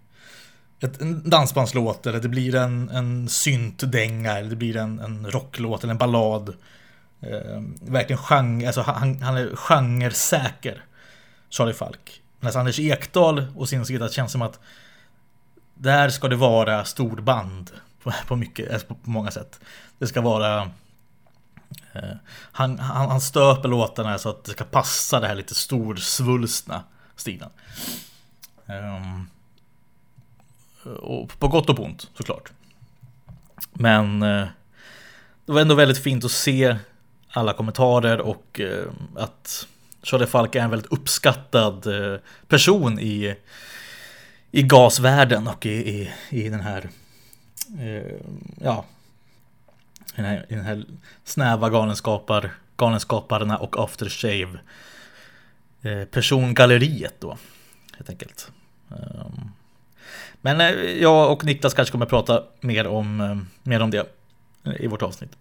ett, 0.79 1.01
en 1.01 1.29
dansbandslåt 1.29 2.07
eller 2.07 2.19
det 2.19 2.29
blir 2.29 2.55
en, 2.55 2.89
en 2.89 3.29
syntdänga 3.29 4.37
eller 4.37 4.49
det 4.49 4.55
blir 4.55 4.77
en, 4.77 4.99
en 4.99 5.31
rocklåt 5.31 5.83
eller 5.83 5.91
en 5.91 5.97
ballad. 5.97 6.49
Eh, 7.21 7.61
verkligen 7.81 8.17
genre, 8.17 8.67
alltså 8.67 8.81
han, 8.81 9.21
han 9.21 9.37
är 9.37 9.55
genresäker, 9.55 10.83
Charlie 11.49 11.73
Falk. 11.73 12.21
Medan 12.39 12.59
Anders 12.59 12.79
Ekdahl 12.79 13.47
å 13.55 13.65
sin 13.65 13.85
sida 13.85 14.09
känns 14.09 14.31
som 14.31 14.41
att 14.41 14.59
där 15.73 16.09
ska 16.09 16.27
det 16.27 16.35
vara 16.35 16.85
storband 16.85 17.71
på, 18.03 18.13
på, 18.27 18.35
mycket, 18.35 18.73
alltså, 18.73 18.87
på 18.87 19.09
många 19.09 19.31
sätt. 19.31 19.59
Det 19.99 20.07
ska 20.07 20.21
vara 20.21 20.71
Eh, 21.93 22.15
han, 22.51 22.79
han, 22.79 23.09
han 23.09 23.21
stöper 23.21 23.69
låtarna 23.69 24.17
så 24.17 24.29
att 24.29 24.43
det 24.43 24.51
ska 24.51 24.63
passa 24.63 25.19
det 25.19 25.27
här 25.27 25.35
lite 25.35 25.55
storsvulstna 25.55 26.83
stilen. 27.15 27.49
Um, 28.65 29.29
Eh, 30.85 30.91
och 30.91 31.39
på 31.39 31.47
gott 31.47 31.69
och 31.69 31.75
på 31.75 31.83
ont 31.83 32.09
såklart. 32.13 32.51
Men 33.73 34.21
eh, 34.21 34.47
det 35.45 35.51
var 35.51 35.61
ändå 35.61 35.75
väldigt 35.75 36.03
fint 36.03 36.25
att 36.25 36.31
se 36.31 36.75
alla 37.29 37.53
kommentarer 37.53 38.21
och 38.21 38.59
eh, 38.59 38.85
att 39.15 39.67
Charlie 40.03 40.25
Falk 40.25 40.55
är 40.55 40.59
en 40.59 40.69
väldigt 40.69 40.91
uppskattad 40.91 41.87
person 42.47 42.99
i, 42.99 43.35
i 44.51 44.63
gasvärlden 44.63 45.47
och 45.47 45.65
i, 45.65 45.69
i, 45.69 46.11
i 46.29 46.49
den 46.49 46.59
här 46.59 46.89
ja, 48.61 48.85
i 50.15 50.21
den 50.21 50.25
här, 50.25 50.45
i 50.49 50.55
den 50.55 50.65
här 50.65 50.85
snäva 51.23 51.69
galenskapar, 51.69 52.51
galenskaparna 52.77 53.57
och 53.57 53.79
aftershave 53.83 54.59
persongalleriet 56.11 57.15
då. 57.19 57.37
Helt 57.97 58.09
enkelt. 58.09 58.51
Um, 58.89 59.54
men 60.45 60.59
jag 61.01 61.31
och 61.31 61.45
Niklas 61.45 61.73
kanske 61.73 61.91
kommer 61.91 62.05
prata 62.05 62.43
mer 62.61 62.87
om, 62.87 63.45
mer 63.63 63.81
om 63.81 63.91
det 63.91 64.05
i 64.79 64.87
vårt 64.87 65.01
avsnitt. 65.01 65.31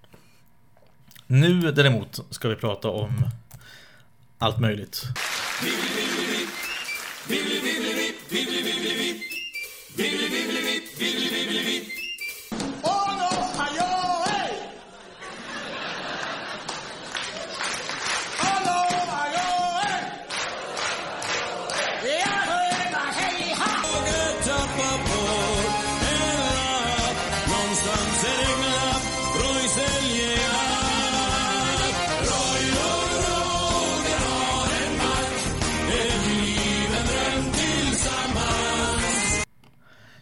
Nu 1.27 1.73
däremot 1.73 2.21
ska 2.31 2.49
vi 2.49 2.57
prata 2.57 2.89
om 2.89 3.31
allt 4.39 4.61
möjligt. 4.61 5.03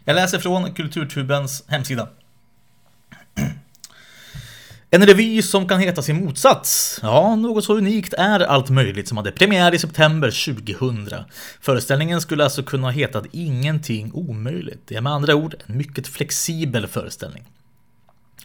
Jag 0.04 0.14
läser 0.14 0.38
från 0.38 0.74
Kulturtubens 0.74 1.64
hemsida. 1.68 2.08
En 4.94 5.06
revy 5.06 5.42
som 5.42 5.68
kan 5.68 5.80
heta 5.80 6.02
sin 6.02 6.24
motsats. 6.24 6.98
Ja, 7.02 7.36
något 7.36 7.64
så 7.64 7.76
unikt 7.76 8.14
är 8.14 8.40
Allt 8.40 8.70
möjligt 8.70 9.08
som 9.08 9.16
hade 9.16 9.32
premiär 9.32 9.74
i 9.74 9.78
september 9.78 10.54
2000. 10.54 11.24
Föreställningen 11.60 12.20
skulle 12.20 12.44
alltså 12.44 12.62
kunna 12.62 12.86
ha 12.86 12.92
hetat 12.92 13.24
Ingenting 13.32 14.10
omöjligt. 14.14 14.82
Det 14.86 14.96
är 14.96 15.00
med 15.00 15.12
andra 15.12 15.34
ord 15.34 15.54
en 15.66 15.76
mycket 15.76 16.08
flexibel 16.08 16.86
föreställning. 16.86 17.44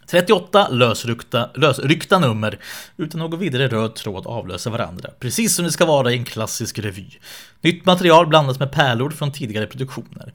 38 0.08 0.68
lösryckta, 0.70 1.50
lösryckta 1.56 2.20
nummer 2.20 2.60
utan 2.98 3.20
någon 3.20 3.40
vidare 3.40 3.68
röd 3.68 3.96
tråd 3.96 4.28
avlöser 4.28 4.72
varandra, 4.72 5.10
precis 5.20 5.56
som 5.56 5.66
det 5.66 5.72
ska 5.72 5.86
vara 5.86 6.12
i 6.12 6.18
en 6.18 6.26
klassisk 6.26 6.80
revy. 6.80 7.10
Nytt 7.62 7.86
material 7.86 8.28
blandas 8.28 8.60
med 8.60 8.72
pärlor 8.72 9.10
från 9.10 9.32
tidigare 9.32 9.68
produktioner. 9.68 10.34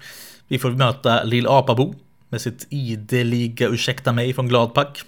Vi 0.48 0.58
får 0.58 0.70
möta 0.70 1.22
Lill 1.22 1.46
Apabo 1.46 1.94
med 2.28 2.40
sitt 2.40 2.66
ideliga 2.70 3.68
Ursäkta 3.68 4.12
mig 4.12 4.32
från 4.32 4.48
Gladpack. 4.48 5.02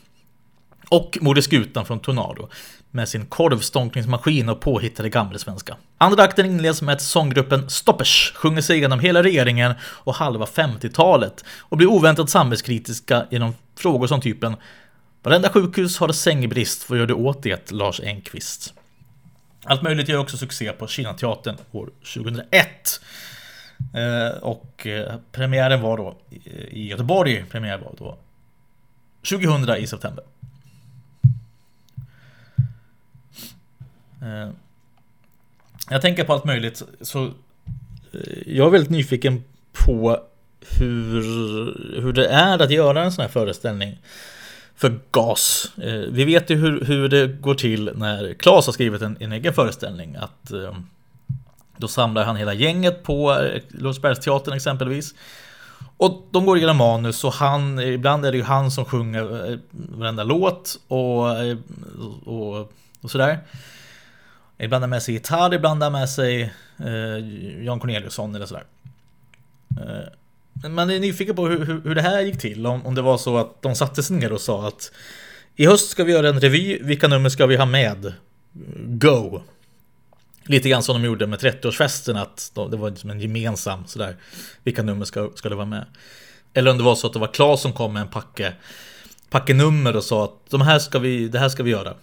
Och 0.89 1.19
Moder 1.21 1.43
Skutan 1.43 1.85
från 1.85 2.01
Tornado 2.01 2.49
med 2.91 3.09
sin 3.09 3.27
korvstånkningsmaskin 3.27 4.49
och 4.49 4.61
påhittade 4.61 5.09
gamlesvenska. 5.09 5.77
Andra 5.99 6.23
akten 6.23 6.47
inleds 6.47 6.83
med 6.83 6.93
att 6.93 7.03
sånggruppen 7.03 7.71
Stoppers 7.71 8.33
sjunger 8.37 8.63
sig 8.63 8.77
igenom 8.77 9.01
hela 9.01 9.23
regeringen 9.23 9.75
och 9.83 10.15
halva 10.15 10.45
50-talet 10.45 11.45
och 11.59 11.77
blir 11.77 11.87
oväntat 11.87 12.31
samhällskritiska 12.31 13.27
genom 13.31 13.55
frågor 13.77 14.07
som 14.07 14.21
typen 14.21 14.57
Varenda 15.25 15.49
sjukhus 15.49 15.99
har 15.99 16.13
sängbrist, 16.13 16.91
vad 16.91 16.99
gör 16.99 17.07
du 17.07 17.15
åt 17.15 17.43
det, 17.43 17.71
Lars 17.71 18.01
Engqvist? 18.01 18.75
Allt 19.65 19.83
möjligt 19.83 20.09
gör 20.09 20.19
också 20.19 20.37
succé 20.37 20.73
på 20.73 20.87
Kinateatern 20.87 21.57
år 21.73 21.91
2001. 22.15 23.01
Eh, 23.95 24.39
och 24.43 24.87
eh, 24.87 25.15
premiären 25.33 25.81
var 25.81 25.97
då 25.97 26.17
eh, 26.31 26.53
i 26.53 26.89
Göteborg, 26.89 27.45
premiär 27.51 27.79
var 27.79 27.95
då 27.99 28.19
2000 29.29 29.77
i 29.77 29.87
september. 29.87 30.25
Jag 35.91 36.03
tänker 36.03 36.25
på 36.25 36.33
allt 36.33 36.45
möjligt. 36.45 36.83
Så 37.01 37.31
jag 38.47 38.67
är 38.67 38.71
väldigt 38.71 38.91
nyfiken 38.91 39.45
på 39.73 40.21
hur, 40.79 41.23
hur 42.01 42.13
det 42.13 42.29
är 42.29 42.59
att 42.59 42.71
göra 42.71 43.05
en 43.05 43.13
sån 43.13 43.23
här 43.23 43.29
föreställning 43.29 43.99
för 44.75 45.01
GAS. 45.11 45.73
Vi 46.09 46.25
vet 46.25 46.51
ju 46.51 46.57
hur, 46.57 46.85
hur 46.85 47.09
det 47.09 47.27
går 47.27 47.55
till 47.55 47.91
när 47.95 48.35
Claes 48.35 48.67
har 48.67 48.73
skrivit 48.73 49.03
en, 49.03 49.17
en 49.21 49.33
egen 49.33 49.55
föreställning. 49.55 50.17
Att 50.17 50.53
då 51.77 51.89
samlar 51.89 52.25
han 52.25 52.37
hela 52.37 52.55
gänget 52.55 53.03
på 53.03 53.33
eh, 53.33 53.63
Lundsbergsteatern 53.69 54.55
exempelvis. 54.55 55.15
Och 55.97 56.29
de 56.31 56.47
går 56.47 56.57
igenom 56.57 56.77
manus 56.77 57.25
och 57.25 57.33
han, 57.33 57.81
ibland 57.81 58.27
är 58.27 58.33
det 58.33 58.39
ju 58.39 58.45
han 58.45 58.71
som 58.71 58.85
sjunger 58.85 59.51
eh, 59.53 59.59
varenda 59.71 60.25
låt 60.25 60.81
och, 60.89 61.31
eh, 61.31 61.57
och, 62.25 62.73
och 63.01 63.11
sådär. 63.11 63.39
Ibland 64.59 64.83
har 64.83 64.89
med 64.89 65.03
sig 65.03 65.15
gitarr, 65.15 65.55
ibland 65.55 65.83
har 65.83 65.91
med 65.91 66.09
sig 66.11 66.43
eh, 66.79 67.65
Jan 67.65 67.81
Corneliusson 67.81 68.35
eller 68.35 68.47
sådär. 68.47 68.65
Eh, 69.81 70.71
man 70.71 70.91
är 70.91 71.01
nyfiken 71.01 71.37
på 71.37 71.47
hur, 71.47 71.67
hur, 71.67 71.81
hur, 71.85 71.95
det 71.95 72.03
här 72.03 72.21
gick 72.21 72.39
till. 72.39 72.67
Om, 72.67 72.87
om 72.87 72.95
det 72.95 73.03
var 73.03 73.19
så 73.19 73.39
att 73.39 73.63
de 73.63 73.75
satte 73.75 74.03
sig 74.03 74.17
ner 74.17 74.33
och 74.33 74.41
sa 74.41 74.69
att 74.69 74.93
i 75.57 75.67
höst 75.67 75.91
ska 75.91 76.05
vi 76.05 76.13
göra 76.13 76.29
en 76.29 76.41
revy, 76.41 76.79
vilka 76.83 77.09
nummer 77.09 77.29
ska 77.29 77.47
vi 77.47 77.57
ha 77.57 77.67
med? 77.67 78.13
Go! 78.87 79.43
Lite 80.47 80.69
grann 80.69 80.83
som 80.83 81.03
de 81.03 81.07
gjorde 81.07 81.27
med 81.27 81.39
30-årsfesten, 81.39 82.23
att 82.23 82.53
det 82.71 82.77
var 82.77 82.91
liksom 82.91 83.11
en 83.11 83.21
gemensam 83.21 83.87
sådär, 83.87 84.17
vilka 84.63 84.83
nummer 84.83 85.05
ska, 85.05 85.31
ska 85.35 85.49
det 85.49 85.55
vara 85.55 85.67
med? 85.67 85.87
Eller 86.55 86.71
om 86.71 86.79
det 86.79 86.85
var 86.85 86.95
så 86.95 87.07
att 87.07 87.13
det 87.13 87.19
var 87.19 87.35
Klas 87.35 87.63
som 87.63 87.73
kom 87.73 87.93
med 87.93 88.03
en 88.03 88.09
packe, 88.09 88.53
packe 89.31 89.55
nummer 89.55 89.97
och 89.97 90.05
sa 90.05 90.25
att 90.25 90.51
de 90.51 90.61
här 90.61 90.79
ska 90.79 90.99
vi, 90.99 91.29
det 91.29 91.39
här 91.39 91.49
ska 91.49 91.63
vi 91.63 91.71
göra. 91.71 91.95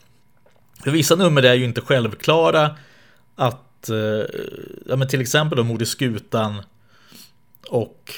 För 0.84 0.91
vissa 0.91 1.15
nummer 1.15 1.43
är 1.43 1.54
ju 1.54 1.65
inte 1.65 1.82
självklara 1.82 2.75
att, 3.36 3.89
eh, 3.89 3.95
ja 4.86 4.95
men 4.95 5.08
till 5.08 5.21
exempel 5.21 5.58
då 5.58 5.63
Moder 5.63 5.86
Skutan 5.86 6.63
och 7.69 8.13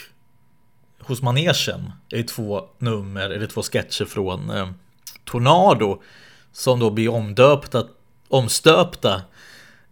Hos 0.99 1.21
Manegen 1.21 1.91
är 2.09 2.17
ju 2.17 2.23
två 2.23 2.65
nummer, 2.77 3.29
eller 3.29 3.47
två 3.47 3.61
sketcher 3.61 4.05
från 4.05 4.49
eh, 4.49 4.69
Tornado 5.25 6.01
som 6.51 6.79
då 6.79 6.89
blir 6.89 7.09
omdöpta, 7.09 7.83
omstöpta 8.27 9.21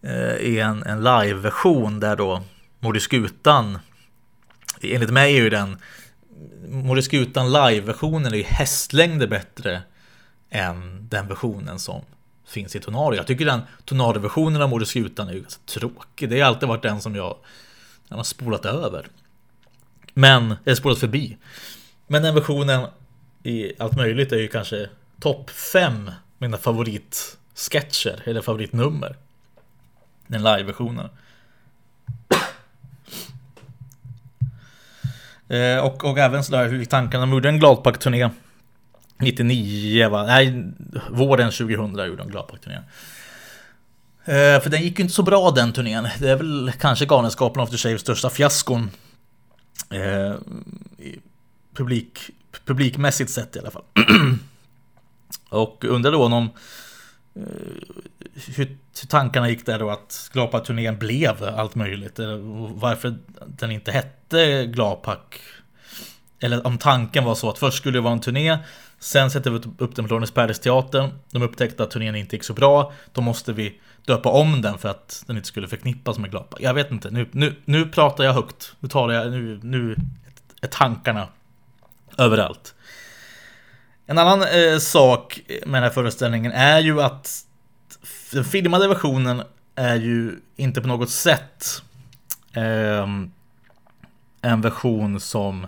Eh, 0.01 0.35
i 0.35 0.59
en, 0.59 0.83
en 0.83 1.03
live-version 1.03 1.99
där 1.99 2.15
då 2.15 2.43
Moder 2.79 2.99
Skutan, 2.99 3.79
enligt 4.81 5.09
mig 5.09 5.37
är 5.37 5.43
ju 5.43 5.49
den 5.49 5.77
Moder 6.67 7.01
Skutan 7.01 7.51
live-versionen 7.51 8.33
är 8.33 8.37
ju 8.37 8.43
hästlängder 8.43 9.27
bättre 9.27 9.81
än 10.49 11.07
den 11.09 11.27
versionen 11.27 11.79
som 11.79 12.01
finns 12.47 12.75
i 12.75 12.79
Tornado. 12.79 13.15
Jag 13.15 13.27
tycker 13.27 13.45
den 13.45 13.61
Tornado-versionen 13.85 14.61
av 14.61 14.69
Moder 14.69 14.85
Skutan 14.85 15.27
är 15.27 15.33
ju 15.33 15.39
ganska 15.39 15.61
tråkig. 15.65 16.29
Det 16.29 16.39
har 16.39 16.47
alltid 16.47 16.69
varit 16.69 16.83
den 16.83 17.01
som 17.01 17.15
jag 17.15 17.35
jag 18.11 18.17
har 18.17 18.23
spolat 18.23 18.65
över. 18.65 19.07
Men, 20.13 20.55
eller 20.65 20.75
spolat 20.75 20.99
förbi. 20.99 21.37
Men 22.07 22.23
den 22.23 22.35
versionen 22.35 22.87
i 23.43 23.73
allt 23.79 23.95
möjligt 23.95 24.31
är 24.31 24.37
ju 24.37 24.47
kanske 24.47 24.89
topp 25.19 25.49
5 25.49 26.11
mina 26.37 26.57
favoritsketcher 26.57 28.21
eller 28.25 28.41
favoritnummer. 28.41 29.15
Den 30.31 30.43
live-versionen. 30.43 31.09
Eh, 35.47 35.77
och, 35.77 36.05
och 36.05 36.17
även 36.17 36.43
sådär 36.43 36.69
hur 36.69 36.85
tankarna, 36.85 37.21
de 37.25 37.31
gjorde 37.31 37.49
en 37.49 37.59
Gladpack-turné 37.59 38.29
99 39.17 40.09
va? 40.09 40.23
Nej, 40.23 40.71
våren 41.09 41.51
2000 41.51 42.07
gjorde 42.07 42.15
de 42.15 42.29
gladpack-turné 42.29 42.79
Eh, 44.25 44.61
för 44.61 44.69
den 44.69 44.81
gick 44.81 44.99
ju 44.99 45.03
inte 45.03 45.13
så 45.13 45.23
bra 45.23 45.51
den 45.51 45.73
turnén. 45.73 46.07
Det 46.19 46.29
är 46.29 46.35
väl 46.35 46.71
kanske 46.79 47.05
Galenskaparna 47.05 47.63
After 47.63 47.77
Shaves 47.77 48.01
största 48.01 48.29
fiaskon. 48.29 48.91
Eh, 49.89 50.35
publik, 51.73 52.19
publikmässigt 52.65 53.31
sett 53.31 53.55
i 53.55 53.59
alla 53.59 53.71
fall. 53.71 53.83
och 55.49 55.85
undrar 55.85 56.11
då 56.11 56.23
om 56.25 56.49
Eh, 57.35 57.43
hur 58.55 58.77
tankarna 59.07 59.49
gick 59.49 59.65
där 59.65 59.79
då 59.79 59.89
att 59.89 60.29
Glapak-turnén 60.33 60.97
blev 60.97 61.43
allt 61.43 61.75
möjligt. 61.75 62.19
Varför 62.69 63.15
den 63.47 63.71
inte 63.71 63.91
hette 63.91 64.65
Glapak. 64.65 65.41
Eller 66.39 66.67
om 66.67 66.77
tanken 66.77 67.23
var 67.23 67.35
så 67.35 67.49
att 67.49 67.57
först 67.57 67.77
skulle 67.77 67.97
det 67.97 68.01
vara 68.01 68.13
en 68.13 68.19
turné 68.19 68.57
Sen 69.01 69.31
sätter 69.31 69.51
vi 69.51 69.57
upp 69.77 69.95
den 69.95 70.07
på 70.07 70.13
Lorensbergsteatern. 70.13 71.09
De 71.31 71.41
upptäckte 71.41 71.83
att 71.83 71.91
turnén 71.91 72.15
inte 72.15 72.35
gick 72.35 72.43
så 72.43 72.53
bra. 72.53 72.93
Då 73.11 73.21
måste 73.21 73.53
vi 73.53 73.79
döpa 74.05 74.29
om 74.29 74.61
den 74.61 74.77
för 74.77 74.89
att 74.89 75.23
den 75.27 75.35
inte 75.37 75.47
skulle 75.47 75.67
förknippas 75.67 76.17
med 76.17 76.31
Glapak. 76.31 76.61
Jag 76.61 76.73
vet 76.73 76.91
inte, 76.91 77.09
nu, 77.09 77.29
nu, 77.31 77.55
nu 77.65 77.85
pratar 77.85 78.23
jag 78.23 78.33
högt. 78.33 78.73
Nu 78.79 78.89
talar 78.89 79.13
jag, 79.13 79.31
nu, 79.31 79.59
nu 79.63 79.95
är 80.61 80.67
tankarna 80.67 81.27
överallt. 82.17 82.75
En 84.11 84.17
annan 84.17 84.41
eh, 84.41 84.77
sak 84.77 85.41
med 85.47 85.73
den 85.73 85.83
här 85.83 85.89
föreställningen 85.89 86.51
är 86.51 86.79
ju 86.79 87.01
att 87.01 87.45
den 88.31 88.43
filmade 88.43 88.87
versionen 88.87 89.43
är 89.75 89.95
ju 89.95 90.39
inte 90.55 90.81
på 90.81 90.87
något 90.87 91.09
sätt 91.09 91.81
eh, 92.53 93.07
en 94.41 94.61
version 94.61 95.19
som 95.19 95.67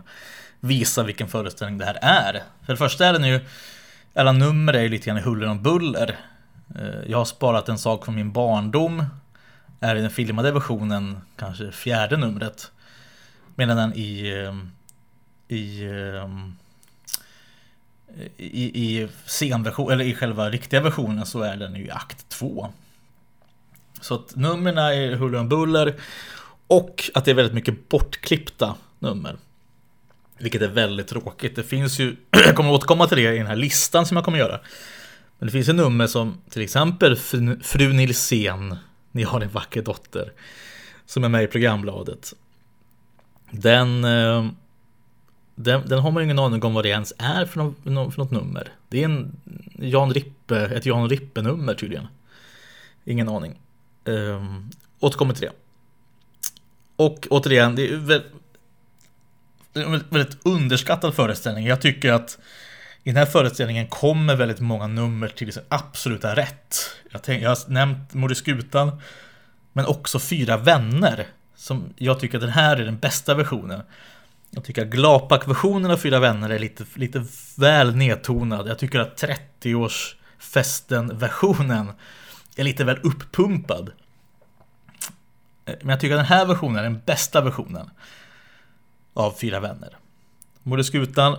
visar 0.60 1.04
vilken 1.04 1.28
föreställning 1.28 1.78
det 1.78 1.86
här 1.86 1.98
är. 2.02 2.44
För 2.66 2.74
det 2.74 2.78
första 2.78 3.06
är 3.06 3.14
den 3.14 3.28
ju, 3.28 3.40
alla 4.14 4.32
nummer 4.32 4.74
är 4.74 4.82
ju 4.82 4.90
lite 4.90 5.06
grann 5.06 5.18
huller 5.18 5.48
om 5.48 5.64
buller. 5.64 6.20
Eh, 6.76 7.10
jag 7.12 7.18
har 7.18 7.26
sparat 7.26 7.70
en 7.70 7.78
sak 7.78 8.06
från 8.06 8.16
min 8.16 8.32
barndom. 8.32 9.06
Är 9.80 9.96
i 9.96 10.02
den 10.02 10.12
filmade 10.12 10.52
versionen 10.52 11.18
kanske 11.36 11.72
fjärde 11.72 12.18
numret. 12.18 12.72
Medan 13.56 13.78
den 13.78 13.94
i, 13.94 14.44
ehm, 14.48 14.72
i, 15.48 15.86
ehm, 15.86 16.56
i, 18.38 18.84
i 18.84 19.08
scenversion, 19.26 19.92
eller 19.92 20.06
i 20.06 20.16
själva 20.16 20.50
riktiga 20.50 20.82
versionen 20.82 21.26
så 21.26 21.42
är 21.42 21.58
den 21.58 21.76
ju 21.76 21.86
i 21.86 21.92
akt 21.92 22.30
två. 22.30 22.70
Så 24.02 24.16
att 24.16 24.36
numren 24.36 24.78
är 24.78 25.16
huller 25.16 25.40
om 25.40 25.50
buller 25.50 25.96
och 26.68 27.12
att 27.14 27.26
det 27.26 27.32
är 27.32 27.36
väldigt 27.36 27.54
mycket 27.54 27.90
bortklippta 27.90 28.76
nummer. 29.00 29.38
Vilket 30.38 30.62
är 30.62 30.68
väldigt 30.68 31.08
tråkigt. 31.08 31.56
Det 31.56 31.64
finns 31.64 32.00
ju, 32.00 32.16
jag 32.32 32.56
kommer 32.56 32.72
återkomma 32.72 33.08
till 33.08 33.18
det 33.18 33.34
i 33.34 33.38
den 33.38 33.48
här 33.48 33.56
listan 33.56 34.06
som 34.06 34.18
jag 34.18 34.26
kommer 34.26 34.38
göra. 34.38 34.60
Men 35.40 35.48
det 35.48 35.52
finns 35.52 35.70
ju 35.70 35.74
nummer 35.74 36.08
som 36.08 36.42
till 36.50 36.62
exempel 36.62 37.16
Fru 37.62 37.94
Nilsén, 37.94 38.76
Ni 39.12 39.24
har 39.24 39.42
en 39.42 39.50
vacker 39.50 39.82
dotter. 39.82 40.32
Som 41.06 41.24
är 41.24 41.30
med 41.30 41.44
i 41.44 41.48
programbladet. 41.48 42.34
Den, 43.52 44.04
eh, 44.04 44.46
den, 45.56 45.88
den 45.88 46.00
har 46.00 46.12
man 46.12 46.22
ju 46.22 46.26
ingen 46.26 46.40
aning 46.40 46.64
om 46.64 46.74
vad 46.74 46.86
det 46.86 46.90
ens 46.90 47.14
är 47.18 47.46
för 47.46 47.60
något, 47.60 48.14
för 48.14 48.22
något 48.22 48.32
nummer. 48.32 48.72
Det 48.90 49.02
är 49.02 49.06
en 49.06 49.36
Jan 49.80 50.14
Rippe, 50.14 50.58
ett 50.58 50.86
Jan 50.86 51.10
Rippe-nummer 51.10 51.74
tydligen. 51.74 52.08
Ingen 53.06 53.30
aning. 53.30 53.60
Um, 54.06 54.72
återkommer 55.00 55.34
till 55.34 55.42
det. 55.42 55.52
Och 56.96 57.28
återigen, 57.30 57.76
det 57.76 57.88
är 57.88 58.22
en 59.74 60.04
väldigt 60.10 60.46
underskattad 60.46 61.14
föreställning. 61.14 61.66
Jag 61.66 61.82
tycker 61.82 62.12
att 62.12 62.38
i 63.04 63.10
den 63.10 63.18
här 63.18 63.26
föreställningen 63.26 63.88
kommer 63.88 64.36
väldigt 64.36 64.60
många 64.60 64.88
nummer 64.88 65.28
till 65.28 65.54
sin 65.54 65.64
absoluta 65.70 66.36
rätt. 66.36 66.76
Jag, 67.12 67.24
tänk, 67.24 67.44
jag 67.44 67.50
har 67.50 67.70
nämnt 67.70 68.14
Moder 68.14 68.36
Skutan, 68.36 69.02
men 69.74 69.86
också 69.86 70.20
Fyra 70.20 70.58
vänner. 70.58 71.28
Som 71.56 71.94
jag 71.98 72.20
tycker 72.20 72.38
att 72.38 72.42
den 72.42 72.50
här 72.50 72.78
är 72.78 72.86
den 72.86 72.98
bästa 72.98 73.36
versionen. 73.36 73.82
Jag 74.56 74.64
tycker 74.64 74.82
att 74.82 74.88
Glapak-versionen 74.88 75.92
av 75.92 75.98
Fyra 75.98 76.20
Vänner 76.20 76.50
är 76.50 76.60
lite, 76.60 76.86
lite 76.94 77.26
väl 77.56 77.96
nedtonad. 77.96 78.68
Jag 78.68 78.80
tycker 78.80 79.00
att 79.00 79.24
30-årsfesten-versionen 79.24 81.94
är 82.56 82.64
lite 82.64 82.84
väl 82.84 83.00
uppumpad. 83.04 83.92
Eh, 85.66 85.76
men 85.82 85.90
jag 85.90 86.00
tycker 86.00 86.16
att 86.16 86.20
den 86.20 86.26
här 86.26 86.46
versionen 86.46 86.78
är 86.78 86.84
den 86.84 87.02
bästa 87.06 87.42
versionen 87.42 87.90
av 89.14 89.32
Fyra 89.32 89.60
Vänner. 89.60 89.98
Moder 90.64 90.84
Skutan, 90.84 91.38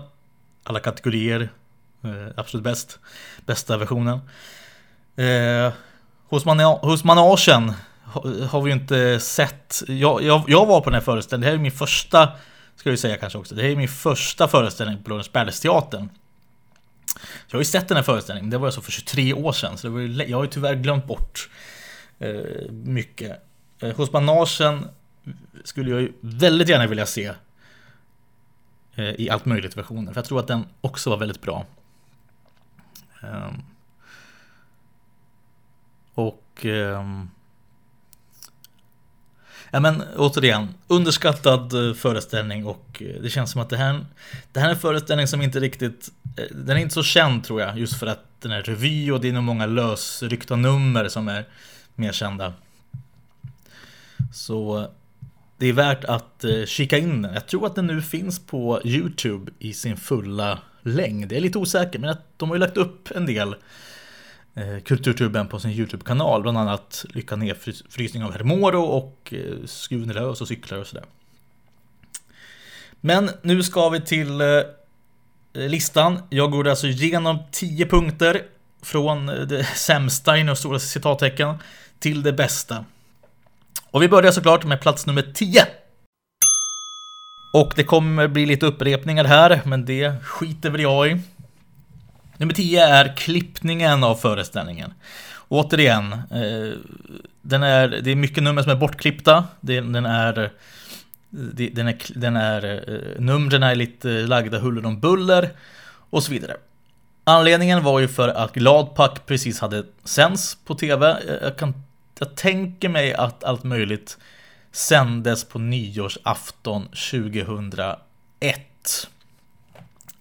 alla 0.64 0.81
kategorier, 0.81 1.48
eh, 2.03 2.27
absolut 2.37 2.64
bäst. 2.64 2.98
Bästa 3.46 3.77
versionen. 3.77 4.20
Eh, 5.16 5.72
hos, 6.29 6.44
man 6.44 6.61
hos 6.61 7.05
Managen 7.05 7.72
har 8.50 8.61
vi 8.61 8.70
ju 8.70 8.77
inte 8.77 9.20
sett. 9.20 9.83
Jag, 9.87 10.22
jag, 10.22 10.44
jag 10.46 10.66
var 10.66 10.81
på 10.81 10.90
den 10.90 10.94
här 10.94 11.05
föreställningen, 11.05 11.40
det 11.40 11.46
här 11.46 11.59
är 11.59 11.62
min 11.62 11.72
första, 11.72 12.33
ska 12.77 12.91
vi 12.91 12.97
säga 12.97 13.17
kanske 13.17 13.39
också, 13.39 13.55
det 13.55 13.63
här 13.63 13.69
är 13.69 13.77
min 13.77 13.89
första 13.89 14.49
föreställning 14.49 15.03
på 15.03 15.11
Lorensbergsteatern. 15.11 16.09
Jag 17.49 17.55
har 17.57 17.61
ju 17.61 17.65
sett 17.65 17.89
den 17.89 17.97
här 17.97 18.05
föreställningen, 18.05 18.51
det 18.51 18.59
var 18.59 18.67
alltså 18.67 18.81
för 18.81 18.93
23 18.93 19.33
år 19.33 19.53
sedan, 19.53 19.79
så 19.79 19.87
det 19.87 19.93
var 19.93 20.01
ju, 20.01 20.25
jag 20.25 20.39
har 20.39 20.45
ju 20.45 20.51
tyvärr 20.51 20.75
glömt 20.75 21.07
bort 21.07 21.51
eh, 22.19 22.71
mycket. 22.71 23.43
Eh, 23.81 23.97
hos 23.97 24.13
Managen 24.13 24.89
skulle 25.65 25.91
jag 25.91 26.01
ju 26.01 26.13
väldigt 26.21 26.69
gärna 26.69 26.87
vilja 26.87 27.07
se 27.07 27.33
eh, 28.95 29.05
i 29.05 29.31
allt 29.31 29.45
möjligt 29.45 29.77
versioner, 29.77 30.13
för 30.13 30.19
jag 30.19 30.25
tror 30.25 30.41
att 30.41 30.49
den 30.49 30.67
också 30.81 31.11
var 31.11 31.17
väldigt 31.17 31.41
bra. 31.41 31.67
Ehm, 33.23 33.63
och 36.15 36.65
um, 36.65 37.31
Ja 39.75 39.81
men 39.81 40.03
återigen, 40.17 40.69
underskattad 40.87 41.89
eh, 41.89 41.95
föreställning 41.95 42.67
och 42.67 43.03
eh, 43.03 43.23
det 43.23 43.31
känns 43.31 43.51
som 43.51 43.61
att 43.61 43.71
det 43.71 43.77
här, 43.77 44.07
det 44.53 44.61
här 44.61 44.69
är 44.69 44.73
en 44.73 44.81
föreställning 44.81 45.27
som 45.27 45.43
inte 45.43 45.61
riktigt, 45.61 46.11
eh, 46.37 46.45
den 46.57 46.77
är 46.77 46.81
inte 46.81 46.95
så 46.95 47.03
känd 47.03 47.45
tror 47.45 47.61
jag, 47.61 47.79
just 47.79 47.99
för 47.99 48.07
att 48.07 48.41
den 48.41 48.53
är 48.53 48.63
revy 48.63 49.11
och 49.11 49.21
det 49.21 49.29
är 49.29 49.33
nog 49.33 49.43
många 49.43 49.67
lösryckta 49.67 50.57
nummer 50.57 51.09
som 51.09 51.29
är 51.29 51.45
mer 51.95 52.13
kända. 52.13 52.53
Så 54.35 54.89
det 55.59 55.67
är 55.67 55.73
värt 55.73 56.05
att 56.05 56.45
kika 56.67 56.99
in 56.99 57.23
den. 57.23 57.35
Jag 57.35 57.47
tror 57.47 57.67
att 57.67 57.75
den 57.75 57.87
nu 57.87 58.03
finns 58.03 58.47
på 58.47 58.81
YouTube 58.85 59.53
i 59.59 59.73
sin 59.73 59.97
fulla 59.97 60.59
längd. 60.83 61.33
Jag 61.33 61.37
är 61.37 61.41
lite 61.41 61.59
osäker, 61.59 61.99
men 61.99 62.17
de 62.37 62.49
har 62.49 62.57
ju 62.57 62.61
lagt 62.61 62.77
upp 62.77 63.11
en 63.11 63.27
del 63.27 63.55
Eh, 64.57 64.83
kulturtuben 64.83 65.49
på 65.49 65.61
sin 65.61 65.71
YouTube-kanal. 65.71 66.43
Bland 66.43 66.59
annat 66.59 67.05
Lycka 67.09 67.37
nedfrysning 67.37 68.25
av 68.25 68.33
Hermoro 68.33 68.83
och 68.83 69.35
eh, 69.37 69.67
Skruven 69.67 70.09
lös 70.09 70.40
och 70.40 70.49
cyklar 70.49 70.79
och 70.79 70.87
sådär. 70.87 71.05
Men 73.01 73.31
nu 73.43 73.62
ska 73.62 73.88
vi 73.88 74.01
till 74.01 74.40
eh, 74.40 74.47
listan. 75.53 76.23
Jag 76.31 76.51
går 76.51 76.69
alltså 76.69 76.87
igenom 76.87 77.38
10 77.51 77.87
punkter 77.87 78.43
från 78.83 79.27
det 79.27 79.64
sämsta 79.64 80.37
inom 80.37 80.57
stora 80.57 80.79
citattecken 80.79 81.55
till 81.99 82.23
det 82.23 82.33
bästa. 82.33 82.85
Och 83.90 84.03
vi 84.03 84.09
börjar 84.09 84.33
såklart 84.33 84.64
med 84.64 84.81
plats 84.81 85.07
nummer 85.07 85.33
10. 85.35 85.67
Och 87.53 87.73
det 87.77 87.85
kommer 87.85 88.29
bli 88.29 88.47
lite 88.47 88.67
upprepningar 88.67 89.25
här, 89.25 89.61
men 89.64 89.85
det 89.85 90.25
skiter 90.25 90.71
väl 90.71 90.81
jag 90.81 91.11
i. 91.11 91.21
Nummer 92.37 92.55
10 92.55 92.87
är 92.87 93.16
klippningen 93.16 94.05
av 94.05 94.14
föreställningen. 94.14 94.94
Återigen, 95.49 96.12
eh, 96.12 96.79
den 97.42 97.62
är, 97.62 97.88
det 97.88 98.11
är 98.11 98.16
mycket 98.16 98.42
nummer 98.42 98.62
som 98.62 98.73
är 98.73 98.77
bortklippta. 98.77 99.44
Den 99.61 100.07
är, 100.07 100.51
den 101.31 101.88
är, 101.88 101.97
den 102.14 102.37
är, 102.37 102.85
numren 103.18 103.62
är 103.62 103.75
lite 103.75 104.09
lagda 104.09 104.59
huller 104.59 104.87
om 104.87 105.01
buller 105.01 105.51
och 106.11 106.23
så 106.23 106.33
vidare. 106.33 106.57
Anledningen 107.25 107.83
var 107.83 108.01
ju 108.01 108.09
för 108.09 108.29
att 108.29 108.53
Gladpack 108.53 109.27
precis 109.27 109.61
hade 109.61 109.85
sänds 110.05 110.59
på 110.64 110.75
tv. 110.75 111.16
Jag, 111.42 111.57
kan, 111.57 111.75
jag 112.18 112.35
tänker 112.35 112.88
mig 112.88 113.14
att 113.14 113.44
allt 113.44 113.64
möjligt 113.64 114.18
sändes 114.73 115.44
på 115.44 115.59
nyårsafton 115.59 116.88
2001. 116.88 117.99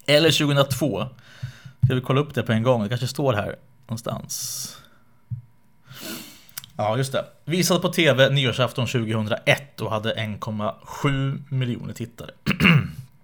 Eller 0.06 0.30
2002. 0.30 1.06
Ska 1.84 1.94
vi 1.94 2.00
kolla 2.00 2.20
upp 2.20 2.34
det 2.34 2.42
på 2.42 2.52
en 2.52 2.62
gång? 2.62 2.82
Det 2.82 2.88
kanske 2.88 3.06
står 3.06 3.32
här 3.32 3.56
någonstans. 3.86 4.76
Ja, 6.76 6.96
just 6.96 7.12
det. 7.12 7.24
Visade 7.44 7.80
på 7.80 7.88
tv 7.88 8.30
nyårsafton 8.30 8.86
2001 8.86 9.80
och 9.80 9.90
hade 9.90 10.14
1,7 10.14 11.42
miljoner 11.48 11.92
tittare. 11.92 12.30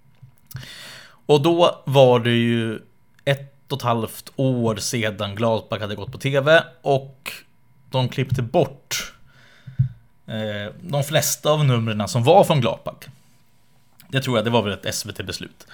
och 1.26 1.42
då 1.42 1.82
var 1.84 2.20
det 2.20 2.30
ju 2.30 2.78
ett 3.24 3.72
och 3.72 3.78
ett 3.78 3.82
halvt 3.82 4.32
år 4.36 4.76
sedan 4.76 5.34
Gladback 5.34 5.80
hade 5.80 5.94
gått 5.94 6.12
på 6.12 6.18
tv 6.18 6.64
och 6.82 7.32
de 7.90 8.08
klippte 8.08 8.42
bort 8.42 9.12
eh, 10.26 10.74
de 10.80 11.04
flesta 11.04 11.50
av 11.50 11.64
numren 11.64 12.08
som 12.08 12.24
var 12.24 12.44
från 12.44 12.60
Gladback. 12.60 13.06
Det 14.08 14.20
tror 14.20 14.38
jag, 14.38 14.44
det 14.44 14.50
var 14.50 14.62
väl 14.62 14.72
ett 14.72 14.94
SVT-beslut. 14.94 15.66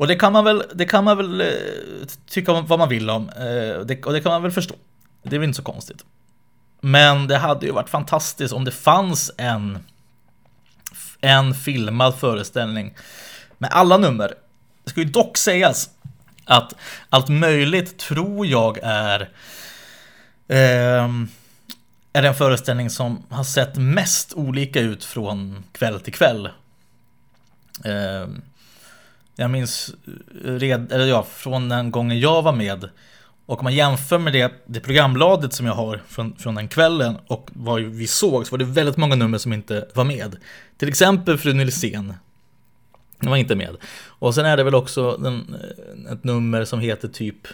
Och 0.00 0.06
det 0.06 0.16
kan 0.16 0.32
man 0.32 0.44
väl, 0.44 0.64
det 0.74 0.84
kan 0.84 1.04
man 1.04 1.16
väl 1.16 1.40
eh, 1.40 1.46
tycka 2.26 2.52
vad 2.52 2.78
man 2.78 2.88
vill 2.88 3.10
om. 3.10 3.28
Eh, 3.28 3.80
det, 3.84 4.04
och 4.04 4.12
det 4.12 4.20
kan 4.20 4.32
man 4.32 4.42
väl 4.42 4.52
förstå. 4.52 4.74
Det 5.22 5.36
är 5.36 5.38
väl 5.38 5.48
inte 5.48 5.56
så 5.56 5.62
konstigt. 5.62 6.04
Men 6.80 7.26
det 7.26 7.38
hade 7.38 7.66
ju 7.66 7.72
varit 7.72 7.88
fantastiskt 7.88 8.54
om 8.54 8.64
det 8.64 8.70
fanns 8.70 9.30
en, 9.36 9.78
en 11.20 11.54
filmad 11.54 12.14
föreställning 12.14 12.94
med 13.58 13.70
alla 13.72 13.96
nummer. 13.96 14.34
Det 14.84 14.90
ska 14.90 15.00
ju 15.00 15.06
dock 15.06 15.36
sägas 15.36 15.90
att 16.44 16.74
allt 17.08 17.28
möjligt 17.28 17.98
tror 17.98 18.46
jag 18.46 18.78
är 18.82 19.20
eh, 20.48 21.08
är 22.12 22.22
en 22.22 22.34
föreställning 22.34 22.90
som 22.90 23.22
har 23.28 23.44
sett 23.44 23.76
mest 23.76 24.34
olika 24.34 24.80
ut 24.80 25.04
från 25.04 25.64
kväll 25.72 26.00
till 26.00 26.14
kväll. 26.14 26.46
Eh, 27.84 28.28
jag 29.40 29.50
minns 29.50 29.94
eh, 30.44 30.52
red, 30.52 30.92
eller 30.92 31.06
ja, 31.06 31.22
från 31.22 31.68
den 31.68 31.90
gången 31.90 32.20
jag 32.20 32.42
var 32.42 32.52
med. 32.52 32.88
Och 33.46 33.58
om 33.58 33.64
man 33.64 33.74
jämför 33.74 34.18
med 34.18 34.32
det, 34.32 34.52
det 34.66 34.80
programbladet 34.80 35.52
som 35.52 35.66
jag 35.66 35.74
har 35.74 36.02
från, 36.08 36.36
från 36.36 36.54
den 36.54 36.68
kvällen 36.68 37.18
och 37.26 37.50
vad 37.52 37.82
vi 37.82 38.06
såg 38.06 38.46
så 38.46 38.50
var 38.50 38.58
det 38.58 38.64
väldigt 38.64 38.96
många 38.96 39.14
nummer 39.14 39.38
som 39.38 39.52
inte 39.52 39.88
var 39.94 40.04
med. 40.04 40.36
Till 40.76 40.88
exempel 40.88 41.38
Fru 41.38 41.52
Nilsén. 41.52 42.14
Den 43.18 43.30
var 43.30 43.36
inte 43.36 43.56
med. 43.56 43.76
Och 44.06 44.34
sen 44.34 44.46
är 44.46 44.56
det 44.56 44.64
väl 44.64 44.74
också 44.74 45.16
den, 45.16 45.54
eh, 45.54 46.12
ett 46.12 46.24
nummer 46.24 46.64
som 46.64 46.80
heter 46.80 47.08
typ 47.08 47.46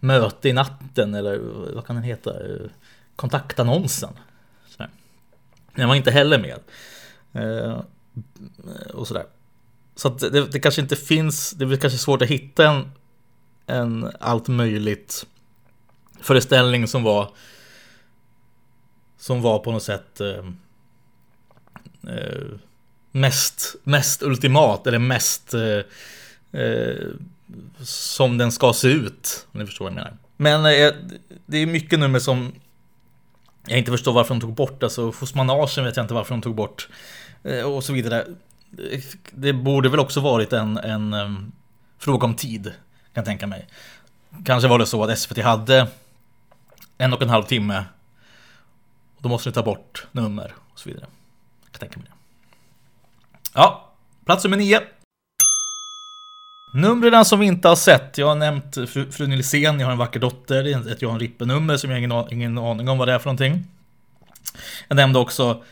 Möte 0.00 0.48
i 0.48 0.52
natten 0.52 1.14
eller 1.14 1.38
vad 1.74 1.86
kan 1.86 1.96
den 1.96 2.04
heta? 2.04 2.32
Kontaktannonsen. 3.16 4.12
Den 5.74 5.88
var 5.88 5.94
inte 5.94 6.10
heller 6.10 6.38
med. 6.38 6.58
Eh, 7.32 7.80
och 8.94 9.08
sådär. 9.08 9.24
Så 9.96 10.08
att 10.08 10.18
det, 10.18 10.46
det, 10.46 10.60
kanske 10.60 10.80
inte 10.80 10.96
finns, 10.96 11.50
det 11.50 11.64
är 11.64 11.76
kanske 11.76 11.98
svårt 11.98 12.22
att 12.22 12.28
hitta 12.28 12.68
en, 12.68 12.90
en 13.66 14.10
allt 14.20 14.48
möjligt 14.48 15.26
föreställning 16.20 16.88
som 16.88 17.02
var 17.02 17.30
som 19.18 19.42
var 19.42 19.58
på 19.58 19.72
något 19.72 19.82
sätt 19.82 20.20
eh, 20.20 20.44
eh, 22.14 22.46
mest, 23.10 23.76
mest 23.84 24.22
ultimat 24.22 24.86
eller 24.86 24.98
mest 24.98 25.54
eh, 25.54 25.80
eh 26.60 27.08
som 27.80 28.38
den 28.38 28.52
ska 28.52 28.72
se 28.72 28.88
ut. 28.88 29.46
Om 29.52 29.60
ni 29.60 29.66
förstår 29.66 29.84
vad 29.84 29.92
jag 29.92 29.96
menar. 29.96 30.16
Men 30.36 30.66
eh, 30.66 30.94
det 31.46 31.58
är 31.58 31.66
mycket 31.66 31.98
nummer 31.98 32.18
som 32.18 32.52
jag 33.66 33.78
inte 33.78 33.90
förstår 33.90 34.12
varför 34.12 34.34
de 34.34 34.40
tog 34.40 34.54
bort. 34.54 34.82
Alltså 34.82 35.10
hos 35.10 35.34
Managen 35.34 35.84
vet 35.84 35.96
jag 35.96 36.04
inte 36.04 36.14
varför 36.14 36.34
de 36.34 36.42
tog 36.42 36.54
bort. 36.54 36.88
Eh, 37.42 37.62
och 37.62 37.84
så 37.84 37.92
vidare 37.92 38.26
det 39.30 39.52
borde 39.52 39.88
väl 39.88 40.00
också 40.00 40.20
varit 40.20 40.52
en, 40.52 40.78
en 40.78 41.14
um, 41.14 41.52
fråga 41.98 42.26
om 42.26 42.34
tid, 42.34 42.64
kan 42.64 42.72
jag 43.12 43.24
tänka 43.24 43.46
mig. 43.46 43.66
Kanske 44.44 44.68
var 44.68 44.78
det 44.78 44.86
så 44.86 45.04
att 45.04 45.18
SVT 45.18 45.38
hade 45.38 45.88
en 46.98 47.12
och 47.12 47.22
en 47.22 47.28
halv 47.28 47.42
timme. 47.42 47.84
Då 49.18 49.28
måste 49.28 49.48
ni 49.48 49.52
ta 49.52 49.62
bort 49.62 50.06
nummer 50.12 50.54
och 50.72 50.78
så 50.78 50.88
vidare. 50.88 51.06
Jag 51.64 51.72
kan 51.72 51.80
tänka 51.80 51.98
mig 51.98 52.08
det. 52.08 52.14
Ja, 53.54 53.92
plats 54.24 54.44
nummer 54.44 54.56
nio. 54.56 54.80
Numren 56.72 57.24
som 57.24 57.40
vi 57.40 57.46
inte 57.46 57.68
har 57.68 57.76
sett. 57.76 58.18
Jag 58.18 58.26
har 58.26 58.34
nämnt 58.34 58.74
fru, 58.74 59.12
fru 59.12 59.26
Nilsén, 59.26 59.80
jag 59.80 59.86
har 59.86 59.92
en 59.92 59.98
vacker 59.98 60.20
dotter. 60.20 60.62
Det 60.62 60.72
är 60.72 60.92
ett 60.92 61.02
Johan 61.02 61.20
Rippe-nummer 61.20 61.76
som 61.76 61.90
jag 61.90 61.96
har 61.96 61.98
ingen, 61.98 62.32
ingen 62.32 62.58
aning 62.58 62.88
om 62.88 62.98
vad 62.98 63.08
det 63.08 63.14
är 63.14 63.18
för 63.18 63.26
någonting. 63.26 63.66
Jag 64.88 64.96
nämnde 64.96 65.18
också 65.18 65.62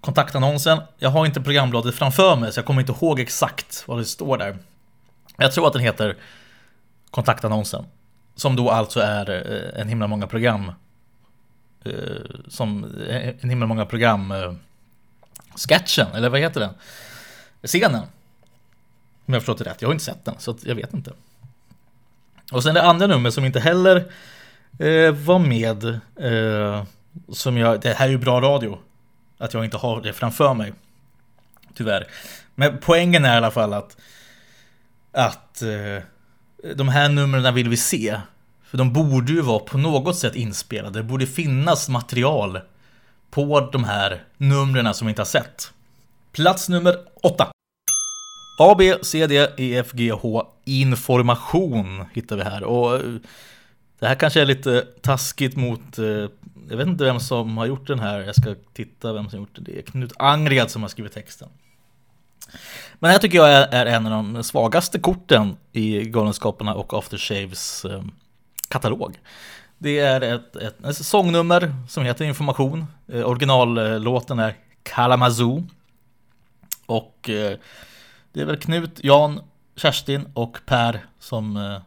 kontaktannonsen. 0.00 0.80
Jag 0.98 1.10
har 1.10 1.26
inte 1.26 1.40
programbladet 1.40 1.94
framför 1.94 2.36
mig 2.36 2.52
så 2.52 2.58
jag 2.58 2.66
kommer 2.66 2.80
inte 2.80 2.92
ihåg 2.92 3.20
exakt 3.20 3.84
vad 3.86 3.98
det 3.98 4.04
står 4.04 4.38
där. 4.38 4.58
Jag 5.36 5.52
tror 5.52 5.66
att 5.66 5.72
den 5.72 5.82
heter 5.82 6.16
kontaktannonsen. 7.10 7.84
Som 8.34 8.56
då 8.56 8.70
alltså 8.70 9.00
är 9.00 9.30
eh, 9.30 9.80
en 9.80 9.88
himla 9.88 10.06
många 10.06 10.26
program. 10.26 10.72
Eh, 11.84 11.92
som 12.48 12.84
eh, 13.08 13.28
en 13.40 13.50
himla 13.50 13.66
många 13.66 13.86
program. 13.86 14.34
Sketchen, 15.54 16.06
eller 16.14 16.28
vad 16.28 16.40
heter 16.40 16.60
den? 16.60 16.74
Scenen. 17.62 18.02
Om 19.26 19.34
jag 19.34 19.42
förstått 19.42 19.58
det 19.58 19.64
rätt. 19.64 19.82
Jag 19.82 19.88
har 19.88 19.92
inte 19.92 20.04
sett 20.04 20.24
den, 20.24 20.34
så 20.38 20.56
jag 20.62 20.74
vet 20.74 20.94
inte. 20.94 21.12
Och 22.52 22.62
sen 22.62 22.74
det 22.74 22.82
andra 22.82 23.06
numret 23.06 23.34
som 23.34 23.44
inte 23.44 23.60
heller 23.60 23.96
eh, 24.78 25.12
var 25.12 25.38
med. 25.38 25.84
Eh, 26.16 26.84
som 27.32 27.56
jag, 27.56 27.80
det 27.80 27.92
här 27.92 28.06
är 28.06 28.10
ju 28.10 28.18
bra 28.18 28.40
radio. 28.40 28.78
Att 29.40 29.54
jag 29.54 29.64
inte 29.64 29.76
har 29.76 30.00
det 30.00 30.12
framför 30.12 30.54
mig. 30.54 30.72
Tyvärr. 31.74 32.06
Men 32.54 32.78
poängen 32.78 33.24
är 33.24 33.34
i 33.34 33.36
alla 33.36 33.50
fall 33.50 33.72
att 33.72 33.96
att 35.12 35.62
eh, 35.62 36.02
de 36.74 36.88
här 36.88 37.08
numren 37.08 37.54
vill 37.54 37.68
vi 37.68 37.76
se. 37.76 38.20
För 38.64 38.78
de 38.78 38.92
borde 38.92 39.32
ju 39.32 39.40
vara 39.40 39.58
på 39.58 39.78
något 39.78 40.16
sätt 40.16 40.34
inspelade. 40.34 40.98
Det 40.98 41.02
borde 41.02 41.26
finnas 41.26 41.88
material 41.88 42.60
på 43.30 43.68
de 43.72 43.84
här 43.84 44.22
numren 44.36 44.94
som 44.94 45.06
vi 45.06 45.10
inte 45.10 45.22
har 45.22 45.26
sett. 45.26 45.72
Plats 46.32 46.68
nummer 46.68 46.96
8. 47.22 47.50
A, 48.58 48.74
B, 48.78 48.94
C, 49.02 49.26
D, 49.26 49.48
E, 49.56 49.76
F, 49.76 49.92
G, 49.92 50.12
H. 50.12 50.46
Information 50.64 52.04
hittar 52.12 52.36
vi 52.36 52.42
här. 52.42 52.62
Och 52.62 52.94
eh, 52.94 53.14
det 53.98 54.06
här 54.06 54.14
kanske 54.14 54.40
är 54.40 54.46
lite 54.46 54.86
taskigt 55.02 55.56
mot, 55.56 55.98
eh, 55.98 56.26
jag 56.70 56.76
vet 56.76 56.86
inte 56.86 57.04
vem 57.04 57.20
som 57.20 57.56
har 57.56 57.66
gjort 57.66 57.86
den 57.86 57.98
här. 57.98 58.20
Jag 58.20 58.34
ska 58.34 58.54
titta 58.72 59.12
vem 59.12 59.30
som 59.30 59.38
har 59.38 59.46
gjort 59.46 59.54
den. 59.54 59.64
Det 59.64 59.78
är 59.78 59.82
Knut 59.82 60.12
Angred 60.18 60.70
som 60.70 60.82
har 60.82 60.88
skrivit 60.88 61.12
texten. 61.12 61.48
Men 62.94 63.08
det 63.08 63.12
här 63.12 63.18
tycker 63.18 63.38
jag 63.38 63.48
är, 63.48 63.68
är 63.72 63.86
en 63.86 64.06
av 64.06 64.12
de 64.12 64.44
svagaste 64.44 64.98
korten 64.98 65.56
i 65.72 66.04
Galenskaparna 66.04 66.74
och 66.74 66.94
Aftershaves 66.94 67.84
eh, 67.84 68.02
katalog. 68.68 69.18
Det 69.78 69.98
är 69.98 70.20
ett, 70.20 70.56
ett, 70.56 70.84
ett 70.84 70.96
sångnummer 70.96 71.74
som 71.88 72.04
heter 72.04 72.24
Information. 72.24 72.86
Eh, 73.08 73.28
originallåten 73.28 74.38
är 74.38 74.56
Kalamazoo. 74.82 75.66
Och 76.86 77.30
eh, 77.30 77.58
det 78.32 78.40
är 78.40 78.44
väl 78.44 78.56
Knut, 78.56 79.04
Jan, 79.04 79.40
Kerstin 79.76 80.28
och 80.34 80.58
Per 80.66 81.06
som 81.18 81.56
eh, 81.56 81.80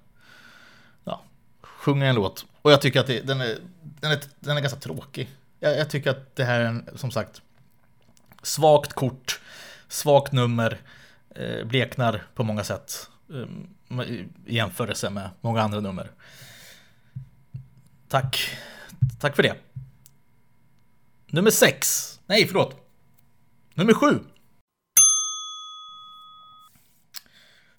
ja, 1.03 1.21
sjunger 1.61 2.05
en 2.05 2.15
låt. 2.15 2.45
Och 2.61 2.71
jag 2.71 2.81
tycker 2.81 2.99
att 2.99 3.07
det, 3.07 3.27
den, 3.27 3.41
är, 3.41 3.57
den, 4.03 4.11
är, 4.11 4.19
den 4.39 4.57
är 4.57 4.61
ganska 4.61 4.79
tråkig. 4.79 5.29
Jag, 5.59 5.77
jag 5.77 5.89
tycker 5.89 6.09
att 6.09 6.35
det 6.35 6.43
här 6.43 6.59
är 6.59 6.65
en, 6.65 6.89
som 6.95 7.11
sagt 7.11 7.41
svagt 8.41 8.93
kort, 8.93 9.41
svagt 9.87 10.31
nummer, 10.31 10.81
eh, 11.35 11.65
bleknar 11.65 12.23
på 12.35 12.43
många 12.43 12.63
sätt 12.63 13.09
eh, 13.29 14.01
i 14.01 14.27
jämförelse 14.45 15.09
med 15.09 15.29
många 15.41 15.61
andra 15.61 15.79
nummer. 15.79 16.11
Tack. 18.07 18.57
Tack 19.19 19.35
för 19.35 19.43
det. 19.43 19.55
Nummer 21.27 21.51
sex. 21.51 22.09
Nej, 22.25 22.47
förlåt. 22.47 22.75
Nummer 23.73 23.93
sju. 23.93 24.19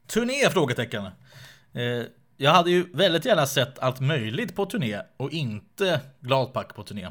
Turné? 0.06 0.50
Frågetecken. 0.50 1.04
Eh, 1.72 2.02
jag 2.36 2.50
hade 2.50 2.70
ju 2.70 2.86
väldigt 2.92 3.24
gärna 3.24 3.46
sett 3.46 3.78
allt 3.78 4.00
möjligt 4.00 4.56
på 4.56 4.66
turné 4.66 5.00
och 5.16 5.30
inte 5.30 6.00
Gladpack 6.20 6.74
på 6.74 6.82
turné. 6.82 7.10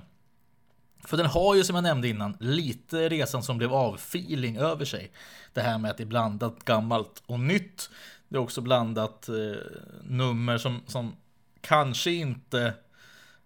För 1.06 1.18
den 1.18 1.26
har 1.26 1.56
ju 1.56 1.64
som 1.64 1.76
jag 1.76 1.84
nämnde 1.84 2.08
innan 2.08 2.38
lite 2.40 3.10
resan 3.10 3.44
som 3.44 3.58
blev 3.58 3.74
av 3.74 3.96
feeling 3.96 4.58
över 4.58 4.86
sig. 4.86 5.12
Det 5.54 5.62
här 5.62 5.78
med 5.78 5.92
att 5.92 5.98
det 5.98 6.04
är 6.04 6.08
blandat 6.08 6.66
gammalt 6.66 7.24
och 7.26 7.40
nytt. 7.40 7.90
Det 8.30 8.36
är 8.36 8.40
också 8.40 8.62
blandat 8.62 9.30
eh, 9.30 9.36
nummer 10.04 10.58
som, 10.58 10.82
som 10.88 11.16
kanske 11.62 12.12
inte 12.12 12.74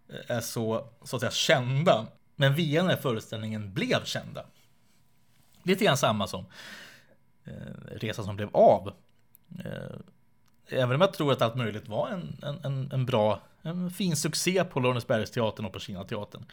eh, 0.09 0.35
är 0.35 0.41
så, 0.41 0.89
så 1.03 1.15
att 1.15 1.19
säga, 1.19 1.31
kända. 1.31 2.07
Men 2.35 2.55
via 2.55 2.81
den 2.81 2.89
här 2.89 2.97
föreställningen 2.97 3.73
blev 3.73 4.03
kända. 4.03 4.45
Lite 5.63 5.85
grann 5.85 5.97
samma 5.97 6.27
som 6.27 6.45
eh, 7.45 7.53
Resan 7.91 8.25
som 8.25 8.35
blev 8.35 8.49
av. 8.55 8.93
Eh, 9.59 9.97
även 10.69 10.95
om 10.95 11.01
jag 11.01 11.13
tror 11.13 11.32
att 11.32 11.41
allt 11.41 11.56
möjligt 11.56 11.88
var 11.88 12.10
en, 12.10 12.38
en, 12.63 12.91
en 12.91 13.06
bra, 13.06 13.41
en 13.62 13.91
fin 13.91 14.15
succé 14.15 14.63
på 14.63 14.80
Lorensbergsteatern 14.80 15.65
och 15.65 15.73
på 15.73 15.80
Kinateatern. 15.80 16.45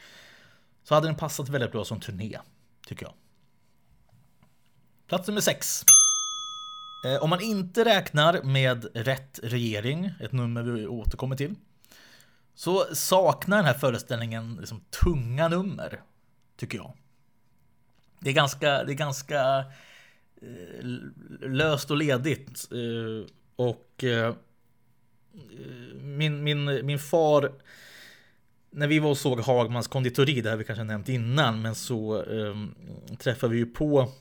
Så 0.83 0.95
hade 0.95 1.07
den 1.07 1.17
passat 1.17 1.49
väldigt 1.49 1.73
bra 1.73 1.85
som 1.85 2.01
turné, 2.01 2.39
tycker 2.87 3.07
jag. 3.07 3.15
Plats 5.07 5.29
nummer 5.29 5.41
6. 5.41 5.85
Eh, 7.05 7.23
om 7.23 7.31
man 7.31 7.41
inte 7.41 7.85
räknar 7.85 8.43
med 8.43 8.87
Rätt 8.95 9.41
regering, 9.43 10.13
ett 10.21 10.33
nummer 10.33 10.63
vi 10.63 10.87
återkommer 10.87 11.37
till, 11.37 11.55
så 12.55 12.85
saknar 12.95 13.57
den 13.57 13.67
här 13.67 13.75
föreställningen 13.75 14.57
liksom 14.61 14.81
tunga 15.05 15.49
nummer, 15.49 16.01
tycker 16.57 16.79
jag. 16.79 16.93
Det 18.21 18.31
är 18.31 18.35
ganska, 18.35 18.85
det 18.85 18.93
är 18.93 18.97
ganska 18.97 19.59
eh, 20.43 20.85
löst 21.41 21.91
och 21.91 21.97
ledigt. 21.97 22.69
Eh, 22.73 23.27
och 23.57 24.05
eh, 24.05 24.35
min, 26.01 26.45
min, 26.45 26.87
min 26.87 26.99
far, 26.99 27.53
när 28.71 28.87
vi 28.87 28.99
var 28.99 29.11
och 29.11 29.19
såg 29.19 29.41
Hagmans 29.41 29.89
konditori, 29.89 30.41
det 30.41 30.51
har 30.51 30.57
vi 30.57 30.65
kanske 30.65 30.85
nämnt 30.85 31.09
innan, 31.09 31.63
men 31.63 31.75
så 31.75 32.23
eh, 32.23 32.57
träffade 33.19 33.53
vi 33.53 33.59
ju 33.59 33.67
på 33.67 34.13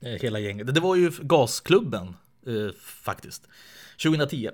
eh, 0.00 0.12
hela 0.12 0.38
gänget. 0.38 0.74
Det 0.74 0.80
var 0.80 0.96
ju 0.96 1.10
Gasklubben 1.20 2.16
eh, 2.46 2.74
faktiskt, 2.80 3.48
2010. 4.02 4.50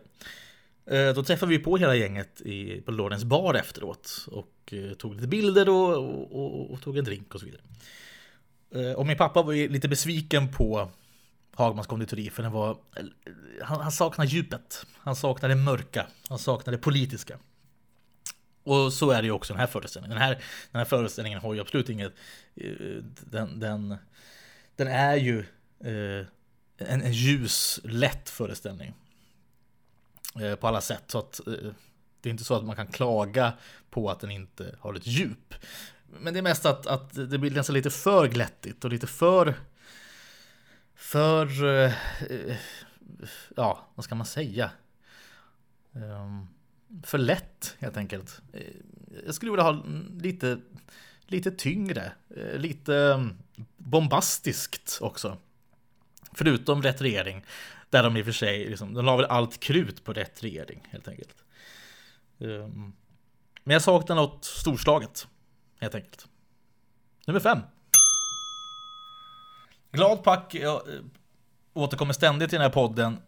Eh, 0.87 1.15
då 1.15 1.23
träffade 1.23 1.51
vi 1.51 1.59
på 1.59 1.77
hela 1.77 1.95
gänget 1.95 2.41
i, 2.41 2.81
på 2.81 2.91
Lorens 2.91 3.25
bar 3.25 3.55
efteråt 3.55 4.27
och 4.31 4.73
eh, 4.73 4.93
tog 4.93 5.15
lite 5.15 5.29
bilder 5.29 5.69
och, 5.69 5.97
och, 5.97 6.33
och, 6.33 6.71
och, 6.71 6.83
tog 6.83 6.99
en 6.99 7.05
drink 7.05 7.35
och 7.35 7.41
så 7.41 7.47
vidare. 7.47 7.63
Eh, 8.75 8.93
och 8.93 9.07
min 9.07 9.17
pappa 9.17 9.43
var 9.43 9.53
ju 9.53 9.69
lite 9.69 9.89
besviken 9.89 10.53
på 10.53 10.91
Hagmans 11.61 11.87
konditori 11.87 12.31
för 12.31 12.43
den 12.43 12.53
var, 12.53 12.77
han, 13.63 13.81
han 13.81 13.93
saknar 13.93 14.25
djupet, 14.25 14.87
han 14.97 15.17
saknar 15.17 15.49
det 15.49 15.55
mörka, 15.55 16.07
han 16.29 16.39
saknar 16.39 16.73
det 16.73 16.79
politiska. 16.79 17.39
Och 18.63 18.93
så 18.93 19.11
är 19.11 19.23
det 19.23 19.27
ju 19.27 19.33
också 19.33 19.53
den 19.53 19.61
här 19.61 19.67
föreställningen. 19.67 20.17
Den 20.19 20.27
här, 20.27 20.35
den 20.71 20.79
här 20.79 20.85
föreställningen 20.85 21.41
har 21.41 21.55
ju 21.55 21.61
absolut 21.61 21.89
inget, 21.89 22.13
eh, 22.55 22.71
den, 23.21 23.61
den, 23.61 23.97
den 24.77 24.89
är 24.89 25.17
ju 25.17 25.39
eh, 25.81 26.27
en, 26.79 27.03
en 27.03 27.13
ljus, 27.13 27.81
lätt 27.85 28.31
föreställning. 28.31 28.95
Eh, 30.41 30.55
på 30.55 30.69
alla 30.69 30.81
sätt. 30.81 31.03
Så 31.07 31.19
att 31.19 31.41
eh, 31.47 31.55
det 32.21 32.29
är 32.29 32.31
inte 32.31 32.45
så 32.45 32.55
att 32.55 32.65
man 32.65 32.77
kan 32.77 32.87
klaga 32.87 33.53
på 33.91 34.11
att 34.11 34.21
den 34.21 34.31
inte 34.31 34.75
har 34.79 34.95
ett 34.95 35.07
djup. 35.07 35.55
Men 36.21 36.35
det 36.35 36.41
är 36.41 36.43
mest 36.43 36.67
att, 36.67 36.87
att 36.87 37.15
det 37.31 37.39
blir 37.39 37.51
nästan 37.51 37.75
lite 37.75 37.91
för 37.91 38.29
glättigt 38.29 38.85
och 38.85 38.91
lite 38.91 39.07
för... 39.07 39.55
För... 41.01 41.65
Eh, 41.65 41.93
ja, 43.57 43.89
vad 43.95 44.05
ska 44.05 44.15
man 44.15 44.27
säga? 44.27 44.71
Ehm, 45.95 46.47
för 47.03 47.19
lätt 47.19 47.77
helt 47.79 47.97
enkelt. 47.97 48.41
Eh, 48.53 48.63
jag 49.25 49.35
skulle 49.35 49.51
vilja 49.51 49.65
ha 49.65 49.85
lite, 50.21 50.61
lite 51.27 51.51
tyngre, 51.51 52.13
eh, 52.37 52.59
lite 52.59 52.97
mm, 52.97 53.39
bombastiskt 53.77 54.99
också. 55.01 55.39
Förutom 56.33 56.83
rätt 56.83 57.01
regering. 57.01 57.45
Där 57.91 58.03
de 58.03 58.17
i 58.17 58.21
och 58.21 58.25
för 58.25 58.33
sig, 58.33 58.69
liksom, 58.69 58.95
de 58.95 59.05
la 59.05 59.17
väl 59.17 59.27
allt 59.27 59.61
krut 59.61 60.05
på 60.05 60.13
rätt 60.13 60.43
regering 60.45 60.89
helt 60.91 61.09
enkelt. 61.09 61.45
Ehm, 62.39 62.93
men 63.65 63.73
jag 63.73 63.83
saknar 63.83 64.17
något 64.17 64.45
storslaget, 64.45 65.29
helt 65.79 65.95
enkelt. 65.95 66.29
Nummer 67.27 67.41
fem. 67.41 67.59
Gladpack 69.93 70.55
jag, 70.55 70.89
äh, 70.89 71.01
återkommer 71.73 72.13
ständigt 72.13 72.53
i 72.53 72.57
den 72.57 72.63
här 72.63 72.71
podden 72.71 73.19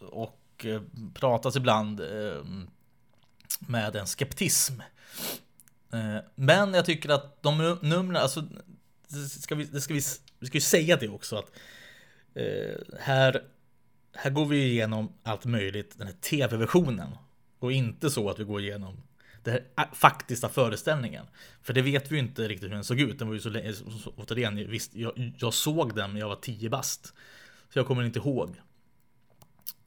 och 0.00 0.64
äh, 0.64 0.82
pratas 1.14 1.56
ibland 1.56 2.00
äh, 2.00 2.44
med 3.58 3.96
en 3.96 4.06
skeptism. 4.06 4.82
Men 6.34 6.74
jag 6.74 6.84
tycker 6.84 7.08
att 7.08 7.42
de 7.42 7.78
numren, 7.82 8.16
alltså, 8.16 8.44
det 9.08 9.18
ska 9.18 9.54
vi, 9.54 9.64
det 9.64 9.80
ska 9.80 9.94
vi, 9.94 10.00
vi 10.38 10.46
ska 10.46 10.56
ju 10.56 10.60
säga 10.60 10.96
det 10.96 11.08
också 11.08 11.36
att 11.36 11.50
här 13.00 13.42
här 14.16 14.30
går 14.30 14.46
vi 14.46 14.64
igenom 14.64 15.12
allt 15.22 15.44
möjligt, 15.44 15.98
den 15.98 16.06
här 16.06 16.14
tv-versionen. 16.14 17.16
Och 17.58 17.72
inte 17.72 18.10
så 18.10 18.30
att 18.30 18.38
vi 18.38 18.44
går 18.44 18.60
igenom 18.60 19.02
den 19.46 19.86
faktiska 19.92 20.48
föreställningen. 20.48 21.26
För 21.62 21.72
det 21.72 21.82
vet 21.82 22.12
vi 22.12 22.14
ju 22.14 22.20
inte 22.22 22.48
riktigt 22.48 22.70
hur 22.70 22.74
den 22.74 22.84
såg 22.84 23.00
ut. 23.00 23.18
Den 23.18 23.28
var 23.28 23.34
ju 23.34 23.40
så 23.40 23.48
länge, 23.48 23.74
återigen, 24.16 24.70
visst, 24.70 24.94
jag, 24.94 25.32
jag 25.38 25.54
såg 25.54 25.94
den 25.94 26.12
när 26.12 26.20
jag 26.20 26.28
var 26.28 26.36
10 26.36 26.70
bast. 26.70 27.06
Så 27.72 27.78
jag 27.78 27.86
kommer 27.86 28.02
inte 28.02 28.18
ihåg. 28.18 28.56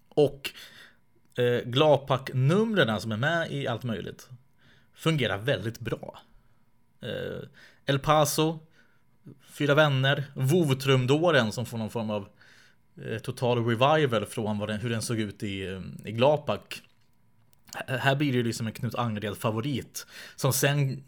Och 0.09 0.51
eh, 1.37 1.61
Glapak-numren 1.65 3.01
som 3.01 3.11
är 3.11 3.17
med 3.17 3.51
i 3.51 3.67
allt 3.67 3.83
möjligt 3.83 4.29
fungerar 4.93 5.37
väldigt 5.37 5.79
bra. 5.79 6.19
Eh, 7.01 7.47
El 7.85 7.99
Paso, 7.99 8.59
Fyra 9.51 9.75
Vänner, 9.75 10.23
Vovtrumdåren 10.33 11.51
som 11.51 11.65
får 11.65 11.77
någon 11.77 11.89
form 11.89 12.09
av 12.09 12.29
Eh, 13.05 13.19
total 13.19 13.65
revival 13.65 14.25
från 14.25 14.59
vad 14.59 14.69
den, 14.69 14.79
hur 14.79 14.89
den 14.89 15.01
såg 15.01 15.19
ut 15.19 15.43
i, 15.43 15.67
eh, 15.67 15.81
i 16.05 16.11
Glapak. 16.11 16.81
Här 17.87 18.15
blir 18.15 18.31
det 18.31 18.37
ju 18.37 18.43
liksom 18.43 18.67
en 18.67 18.73
Knut 18.73 18.95
Angred 18.95 19.37
favorit. 19.37 20.05
Som 20.35 20.53
sen, 20.53 21.03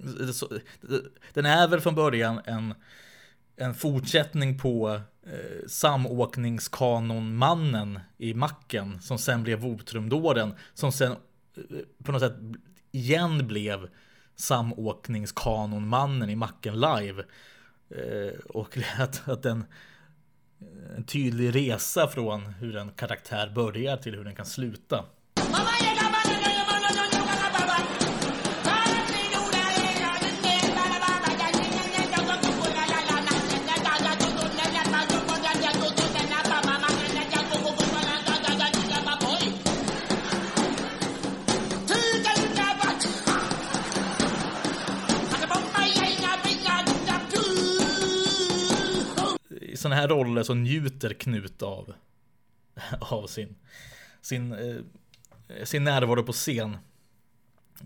den 1.34 1.45
är 1.45 1.67
väl 1.67 1.82
från 1.82 1.95
början 1.95 2.41
en, 2.45 2.74
en 3.56 3.74
fortsättning 3.74 4.58
på 4.58 5.02
eh, 5.26 5.67
samåkningskanonmannen 5.67 8.00
i 8.17 8.34
macken 8.34 9.02
som 9.02 9.17
sen 9.17 9.43
blev 9.43 9.60
Votrumdåren 9.60 10.54
som 10.74 10.91
sen 10.91 11.12
eh, 11.12 11.17
på 12.04 12.12
något 12.12 12.21
sätt 12.21 12.36
igen 12.91 13.47
blev 13.47 13.89
samåkningskanonmannen 14.36 16.30
i 16.30 16.36
macken 16.36 16.80
live. 16.80 17.24
Eh, 17.89 18.39
och 18.50 18.78
att, 18.97 19.30
att 19.30 19.43
den 19.43 19.65
en 20.97 21.04
tydlig 21.04 21.56
resa 21.56 22.08
från 22.08 22.45
hur 22.45 22.76
en 22.76 22.91
karaktär 22.91 23.52
börjar 23.56 23.97
till 23.97 24.15
hur 24.15 24.24
den 24.24 24.36
kan 24.36 24.45
sluta. 24.45 25.06
I 25.38 26.01
sådana 49.82 50.02
här 50.02 50.08
roller 50.08 50.44
så 50.44 50.54
njuter 50.54 51.13
Knut 51.13 51.62
av, 51.62 51.94
av 53.00 53.28
sin, 53.28 53.56
sin, 54.22 54.54
eh, 54.54 55.63
sin 55.63 55.84
närvaro 55.84 56.24
på 56.24 56.32
scen. 56.32 56.78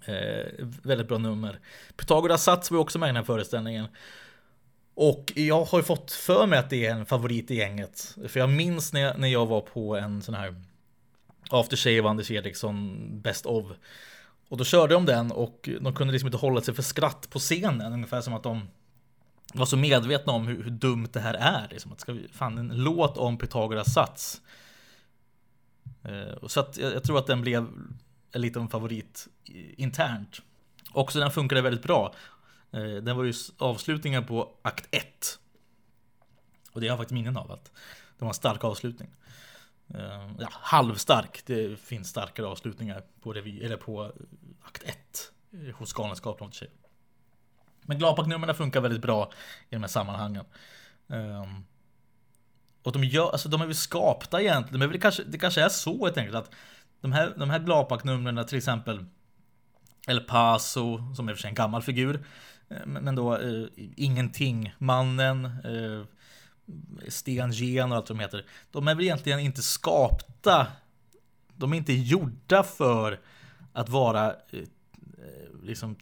Eh, 0.06 0.66
väldigt 0.84 1.08
bra 1.08 1.18
nummer. 1.18 1.60
Pythagoras 1.96 2.44
sats 2.44 2.72
var 2.72 2.80
också 2.80 3.00
med 3.00 3.08
i 3.08 3.10
den 3.10 3.16
här 3.16 3.24
föreställningen. 3.24 3.88
Och 4.94 5.34
jag 5.36 5.66
har 5.66 5.80
ju 5.80 5.84
fått 5.84 6.12
för 6.12 6.48
mig 6.48 6.60
att 6.60 6.70
det 6.70 6.86
är 6.86 6.92
en 6.92 7.06
favorit 7.06 7.52
i 7.52 7.56
gänget. 7.56 8.18
För 8.28 8.40
jag 8.40 8.50
minns 8.50 8.94
när 8.94 9.02
jag, 9.02 9.20
när 9.20 9.28
jag 9.28 9.46
var 9.46 9.62
på 9.62 9.98
en 9.98 10.22
sån 10.22 10.36
här 10.36 10.56
After 11.50 11.78
Shave 11.78 12.10
Anders 12.10 12.32
Eriksson 12.32 12.98
Best 13.22 13.46
of. 13.46 13.66
Och 14.50 14.58
då 14.58 14.64
körde 14.64 14.94
de 14.94 15.06
den 15.06 15.32
och 15.32 15.70
de 15.82 15.96
kunde 15.96 16.14
liksom 16.14 16.28
inte 16.28 16.38
hålla 16.38 16.62
sig 16.62 16.74
för 16.74 16.84
skratt 16.84 17.30
på 17.30 17.40
scenen. 17.40 17.94
Ungefär 17.94 18.22
som 18.22 18.34
att 18.34 18.44
de 18.44 18.68
var 19.58 19.66
så 19.66 19.78
medvetna 19.78 20.34
om 20.34 20.48
hur, 20.48 20.64
hur 20.64 20.72
dumt 20.72 21.08
det 21.14 21.20
här 21.20 21.34
är. 21.34 21.68
Liksom 21.72 21.92
att 21.92 22.00
ska 22.00 22.14
vi, 22.14 22.28
fan, 22.28 22.58
en 22.58 22.68
låt 22.68 23.18
om 23.18 23.38
Pythagoras 23.38 23.94
sats. 23.94 24.42
Eh, 26.04 26.48
så 26.48 26.60
att 26.60 26.78
jag, 26.78 26.94
jag, 26.94 27.04
tror 27.04 27.18
att 27.18 27.28
den 27.28 27.42
blev 27.42 27.68
en 28.32 28.42
liten 28.42 28.68
favorit 28.68 29.28
internt. 29.78 30.42
Också 30.92 31.20
den 31.20 31.32
funkade 31.32 31.62
väldigt 31.62 31.84
bra. 31.84 32.14
Eh, 32.72 32.82
den 32.84 33.18
var 33.18 33.24
ju 33.24 33.34
avslutningen 33.58 34.26
på 34.26 34.52
akt 34.62 34.88
1. 34.92 35.40
Och 36.72 36.82
det 36.82 36.88
har 36.88 36.92
jag 36.92 36.98
faktiskt 36.98 37.14
minnen 37.14 37.38
av 37.38 37.52
att 37.52 37.66
det 38.18 38.26
var 38.26 38.28
en 38.28 38.34
stark 38.34 38.64
avslutning. 38.64 39.10
Eh, 39.94 40.32
ja, 40.40 40.48
halvstark. 40.52 41.42
Det 41.46 41.80
finns 41.80 42.10
starkare 42.10 42.48
avslutningar 42.48 43.04
på, 43.22 43.34
revy, 43.34 43.64
eller 43.64 43.78
på 43.78 44.04
eh, 44.04 44.10
akt 44.68 44.84
1 44.84 45.32
eh, 45.52 45.76
hos 45.76 45.94
Galenskaparna 45.94 46.48
och 46.48 46.54
tjejer. 46.54 46.74
Men 47.86 48.00
Glapak-numren 48.00 48.56
funkar 48.56 48.82
väldigt 48.82 49.02
bra 49.02 49.32
i 49.70 49.76
de 49.76 49.82
här 49.82 49.88
sammanhangen. 49.88 50.46
Um, 51.08 51.66
och 52.84 52.92
de, 52.92 53.04
gör, 53.04 53.32
alltså 53.32 53.50
de 53.50 53.62
är 53.62 53.66
väl 53.66 53.76
skapta 53.76 54.42
egentligen, 54.42 54.80
men 54.80 54.92
det 54.92 55.00
kanske, 55.00 55.24
det 55.24 55.38
kanske 55.38 55.62
är 55.62 55.70
så 55.70 56.06
helt 56.06 56.18
enkelt 56.18 56.36
att 56.36 56.52
de 57.02 57.12
här, 57.12 57.34
de 57.38 57.50
här 57.50 57.60
Glapak-numren 57.60 58.46
till 58.46 58.58
exempel 58.58 59.06
El 60.08 60.22
Paso, 60.22 61.16
som 61.16 61.30
är 61.30 61.34
för 61.34 61.42
sig 61.42 61.50
en 61.50 61.56
gammal 61.56 61.82
figur, 61.82 62.26
eh, 62.70 62.86
men 62.86 63.16
då 63.16 63.36
eh, 63.36 63.48
uh, 63.48 63.68
Ingenting, 63.96 64.76
Mannen, 64.78 65.46
uh, 65.66 66.00
eh, 66.00 66.06
Sten 67.08 67.52
Gen 67.52 67.92
och 67.92 67.98
allt 67.98 68.10
vad 68.10 68.18
de 68.18 68.24
heter. 68.24 68.46
De 68.72 68.88
är 68.88 68.96
väl 68.96 69.04
egentligen 69.06 69.40
inte 69.40 69.62
skapta. 69.62 70.68
De 71.56 71.74
är 71.74 71.78
inte 71.78 71.94
gjorda 71.94 72.64
för 72.64 73.20
att 73.74 73.90
vara 73.90 74.30
uh, 74.54 74.64
liksom 75.64 75.96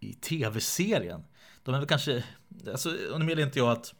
i 0.00 0.14
tv-serien. 0.14 1.24
De 1.62 1.74
är 1.74 1.78
väl 1.78 1.88
kanske, 1.88 2.24
alltså, 2.70 2.96
och 3.12 3.20
nu 3.20 3.26
menar 3.26 3.42
inte 3.42 3.58
jag 3.58 3.70
att, 3.70 3.94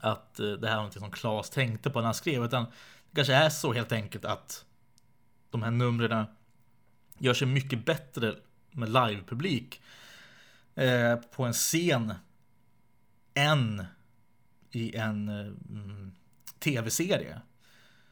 att 0.00 0.40
eh, 0.40 0.52
det 0.52 0.66
här 0.66 0.74
är 0.74 0.76
någonting 0.76 1.00
som 1.00 1.10
Claes 1.10 1.50
tänkte 1.50 1.90
på 1.90 1.98
när 1.98 2.04
han 2.04 2.14
skrev, 2.14 2.44
utan 2.44 2.64
det 2.64 3.14
kanske 3.14 3.34
är 3.34 3.50
så 3.50 3.72
helt 3.72 3.92
enkelt 3.92 4.24
att 4.24 4.64
de 5.50 5.62
här 5.62 5.70
numren 5.70 6.26
gör 7.18 7.34
sig 7.34 7.48
mycket 7.48 7.84
bättre 7.84 8.34
med 8.70 8.88
livepublik 8.88 9.82
eh, 10.74 11.16
på 11.16 11.44
en 11.44 11.52
scen 11.52 12.14
än 13.34 13.84
i 14.70 14.96
en 14.96 15.28
eh, 15.28 15.46
mm, 15.68 16.12
tv-serie. 16.58 17.40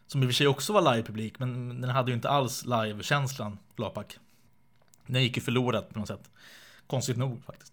Som 0.07 0.23
i 0.23 0.27
och 0.27 0.29
för 0.29 0.35
sig 0.35 0.47
också 0.47 0.73
var 0.73 0.94
livepublik, 0.94 1.38
men 1.38 1.81
den 1.81 1.90
hade 1.90 2.11
ju 2.11 2.14
inte 2.14 2.29
alls 2.29 2.64
live-känslan, 2.64 3.59
Lapak. 3.77 4.18
Den 5.07 5.23
gick 5.23 5.37
ju 5.37 5.42
förlorad 5.42 5.88
på 5.88 5.99
något 5.99 6.09
sätt. 6.09 6.31
Konstigt 6.87 7.16
nog 7.16 7.44
faktiskt. 7.44 7.73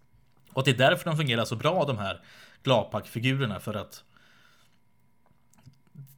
Och 0.54 0.64
det 0.64 0.72
är 0.72 0.76
därför 0.76 1.06
de 1.06 1.18
fungerar 1.18 1.46
så 1.46 1.56
bra 1.56 1.86
de 1.86 1.98
här 1.98 2.22
Glapak-figurerna 2.64 3.60
för 3.60 3.74
att 3.74 4.04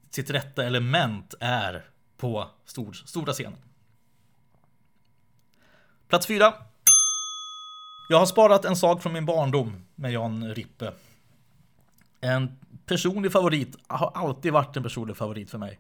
sitt 0.10 0.30
rätta 0.30 0.64
element 0.64 1.34
är 1.40 1.86
på 2.18 2.50
stor, 2.66 2.94
stora 2.94 3.34
scenen. 3.34 3.60
Plats 6.08 6.28
fyra! 6.28 6.54
Jag 8.10 8.20
har 8.20 8.26
sparat 8.26 8.66
en 8.66 8.76
sak 8.76 9.02
från 9.02 9.14
min 9.14 9.26
barndom 9.26 9.86
med 9.96 10.12
Jan 10.12 10.54
Rippe. 10.54 10.94
En 12.22 12.60
personlig 12.86 13.32
favorit 13.32 13.76
har 13.88 14.12
alltid 14.16 14.54
varit 14.54 14.78
en 14.78 14.84
personlig 14.84 15.18
favorit 15.18 15.50
för 15.50 15.58
mig. 15.58 15.80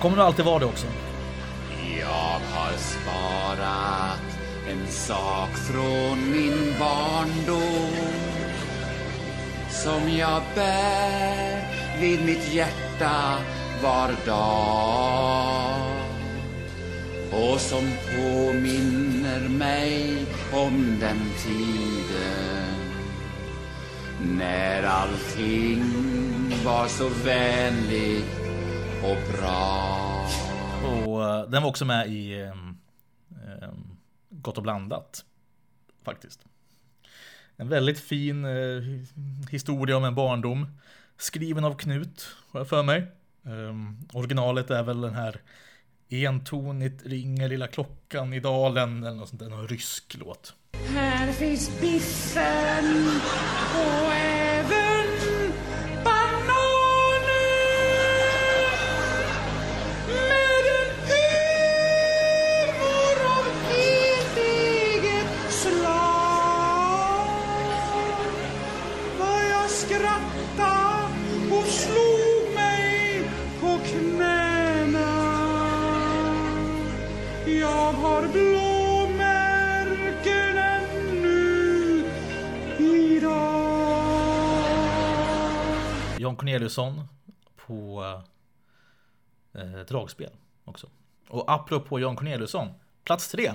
Kommer 0.00 0.16
det 0.16 0.24
alltid 0.24 0.44
vara 0.44 0.58
det 0.58 0.64
också. 0.64 0.86
Jag 2.00 2.40
har 2.40 2.72
sparat 2.76 4.23
en 4.74 4.86
sak 4.86 5.50
från 5.50 6.32
min 6.32 6.74
barndom 6.78 7.90
som 9.70 10.16
jag 10.18 10.42
bär 10.54 11.62
vid 12.00 12.24
mitt 12.24 12.54
hjärta 12.54 13.38
var 13.82 14.26
dag 14.26 15.80
och 17.32 17.60
som 17.60 17.92
påminner 18.16 19.48
mig 19.48 20.26
om 20.52 20.96
den 21.00 21.20
tiden 21.44 22.74
när 24.20 24.82
allting 24.82 25.84
var 26.64 26.86
så 26.86 27.08
vänligt 27.24 28.40
och 29.02 29.32
bra. 29.32 30.28
Och 30.84 31.24
eh, 31.24 31.48
den 31.48 31.62
var 31.62 31.68
också 31.68 31.84
med 31.84 32.08
i 32.08 32.42
um, 32.42 32.73
Gott 34.44 34.56
och 34.56 34.62
blandat. 34.62 35.24
Faktiskt. 36.04 36.40
En 37.56 37.68
väldigt 37.68 38.00
fin 38.00 38.44
eh, 38.44 38.82
historia 39.50 39.96
om 39.96 40.04
en 40.04 40.14
barndom. 40.14 40.66
Skriven 41.16 41.64
av 41.64 41.74
Knut, 41.74 42.28
har 42.50 42.60
jag 42.60 42.68
för 42.68 42.82
mig. 42.82 43.06
Um, 43.42 44.08
originalet 44.12 44.70
är 44.70 44.82
väl 44.82 45.00
den 45.00 45.14
här 45.14 45.40
Entonigt 46.08 47.06
ringer 47.06 47.48
lilla 47.48 47.66
klockan 47.66 48.32
i 48.32 48.40
dalen 48.40 49.04
eller 49.04 49.16
något 49.16 49.28
sånt 49.28 49.40
där, 49.40 49.48
någon 49.48 49.68
rysk 49.68 50.16
låt. 50.18 50.54
Här 50.72 51.32
finns 51.32 51.80
biffen 51.80 53.06
och 53.74 54.12
John 86.34 86.38
Corneliusson 86.38 87.08
på 87.56 88.04
eh, 89.52 89.86
dragspel 89.88 90.30
också. 90.64 90.90
Och 91.28 91.44
apropå 91.52 92.00
John 92.00 92.16
Corneliusson, 92.16 92.68
plats 93.04 93.28
tre. 93.28 93.52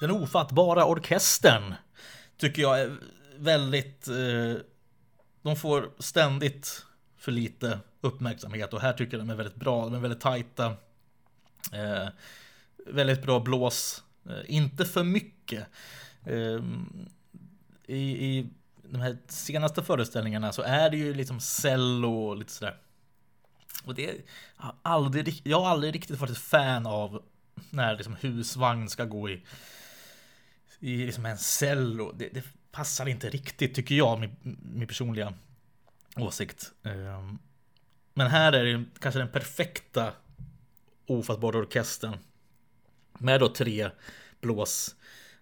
Den 0.00 0.10
ofattbara 0.10 0.84
orkestern 0.84 1.74
tycker 2.36 2.62
jag 2.62 2.80
är 2.80 2.98
väldigt... 3.36 4.08
Eh, 4.08 4.54
de 5.42 5.56
får 5.56 5.90
ständigt 5.98 6.84
för 7.16 7.32
lite 7.32 7.78
uppmärksamhet 8.00 8.72
och 8.72 8.80
här 8.80 8.92
tycker 8.92 9.18
jag 9.18 9.26
de 9.26 9.30
är 9.30 9.36
väldigt 9.36 9.56
bra. 9.56 9.84
De 9.84 9.94
är 9.94 10.00
väldigt 10.00 10.20
tajta. 10.20 10.66
Eh, 11.72 12.08
väldigt 12.86 13.22
bra 13.22 13.40
blås. 13.40 14.04
Eh, 14.26 14.54
inte 14.56 14.84
för 14.84 15.04
mycket. 15.04 15.66
Eh, 16.24 16.60
i, 17.86 18.26
i, 18.26 18.48
de 18.92 19.00
här 19.00 19.18
senaste 19.28 19.82
föreställningarna 19.82 20.52
så 20.52 20.62
är 20.62 20.90
det 20.90 20.96
ju 20.96 21.14
liksom 21.14 21.40
cello 21.40 22.14
och 22.14 22.36
lite 22.36 22.52
sådär. 22.52 22.76
Och 23.84 23.94
det 23.94 24.02
jag 24.56 24.64
har 24.64 24.74
aldrig, 24.82 25.40
jag 25.44 25.60
har 25.60 25.68
aldrig 25.68 25.94
riktigt 25.94 26.20
varit 26.20 26.30
ett 26.30 26.38
fan 26.38 26.86
av 26.86 27.22
när 27.70 27.96
liksom 27.96 28.16
husvagn 28.20 28.88
ska 28.88 29.04
gå 29.04 29.30
i, 29.30 29.42
i 30.80 30.96
liksom 31.06 31.26
en 31.26 31.38
cello. 31.38 32.12
Det, 32.12 32.28
det 32.28 32.44
passar 32.70 33.08
inte 33.08 33.30
riktigt 33.30 33.74
tycker 33.74 33.94
jag, 33.94 34.20
min, 34.20 34.36
min 34.74 34.88
personliga 34.88 35.34
åsikt. 36.16 36.72
Ehm, 36.82 37.38
men 38.14 38.26
här 38.26 38.52
är 38.52 38.64
det 38.64 38.84
kanske 39.00 39.18
den 39.18 39.28
perfekta 39.28 40.12
ofattbara 41.06 41.58
orkestern. 41.58 42.16
Med 43.18 43.40
då 43.40 43.48
tre 43.48 43.90
blås 44.40 44.96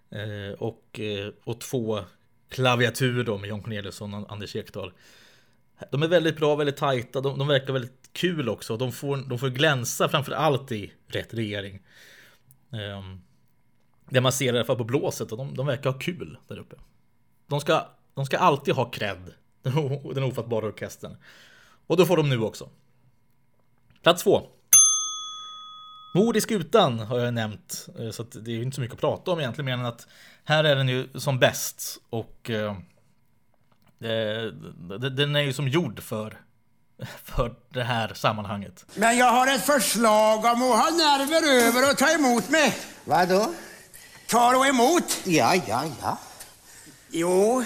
eh, 0.09 0.53
och, 0.59 0.99
eh, 0.99 1.33
och 1.43 1.61
två 1.61 2.03
klaviatur 2.51 3.23
då 3.23 3.37
med 3.37 3.49
John 3.49 3.61
Corneliusson 3.61 4.13
och 4.13 4.31
Anders 4.31 4.55
Ekdahl. 4.55 4.93
De 5.91 6.03
är 6.03 6.07
väldigt 6.07 6.37
bra, 6.37 6.55
väldigt 6.55 6.77
tajta, 6.77 7.21
de, 7.21 7.39
de 7.39 7.47
verkar 7.47 7.73
väldigt 7.73 8.09
kul 8.13 8.49
också. 8.49 8.77
De 8.77 8.91
får, 8.91 9.17
de 9.17 9.39
får 9.39 9.49
glänsa 9.49 10.09
framför 10.09 10.31
allt 10.31 10.71
i 10.71 10.93
rätt 11.07 11.33
regering. 11.33 11.81
Um, 12.69 13.21
det 14.09 14.21
man 14.21 14.31
ser 14.31 14.45
i 14.45 14.49
alla 14.49 14.65
fall 14.65 14.77
på 14.77 14.83
blåset, 14.83 15.31
och 15.31 15.37
de, 15.37 15.55
de 15.55 15.65
verkar 15.65 15.91
ha 15.91 15.99
kul 15.99 16.37
där 16.47 16.59
uppe. 16.59 16.75
De 17.47 17.61
ska, 17.61 17.87
de 18.13 18.25
ska 18.25 18.37
alltid 18.37 18.75
ha 18.75 18.91
cred, 18.91 19.33
den 20.13 20.23
ofattbara 20.23 20.65
orkestern. 20.65 21.17
Och 21.87 21.97
då 21.97 22.05
får 22.05 22.17
de 22.17 22.29
nu 22.29 22.41
också. 22.41 22.69
Plats 24.01 24.23
två. 24.23 24.47
Mord 26.13 26.37
i 26.37 26.41
skutan 26.41 26.99
har 26.99 27.19
jag 27.19 27.33
nämnt, 27.33 27.87
eh, 27.99 28.11
så 28.11 28.23
det 28.23 28.51
är 28.51 28.61
inte 28.61 28.75
så 28.75 28.81
mycket 28.81 28.93
att 28.93 29.01
prata 29.01 29.31
om 29.31 29.39
egentligen, 29.39 29.65
mer 29.65 29.73
än 29.73 29.85
att 29.85 30.07
här 30.43 30.63
är 30.63 30.75
den 30.75 30.87
ju 30.87 31.09
som 31.19 31.39
bäst 31.39 31.97
och 32.09 32.49
eh, 32.49 32.75
den 35.11 35.35
är 35.35 35.41
ju 35.41 35.53
som 35.53 35.67
gjord 35.67 35.99
för, 36.03 36.37
för 37.23 37.55
det 37.69 37.83
här 37.83 38.13
sammanhanget. 38.13 38.85
Men 38.95 39.17
jag 39.17 39.31
har 39.31 39.47
ett 39.47 39.65
förslag 39.65 40.45
om 40.45 40.51
att 40.51 40.79
ha 40.79 40.89
nerver 40.89 41.67
över 41.67 41.91
och 41.91 41.97
ta 41.97 42.11
emot 42.11 42.49
mig. 42.49 42.77
Vadå? 43.05 43.53
Tar 44.27 44.53
och 44.53 44.67
emot? 44.67 45.19
Ja, 45.23 45.55
ja, 45.67 45.83
ja. 46.01 46.17
Jo, 47.09 47.63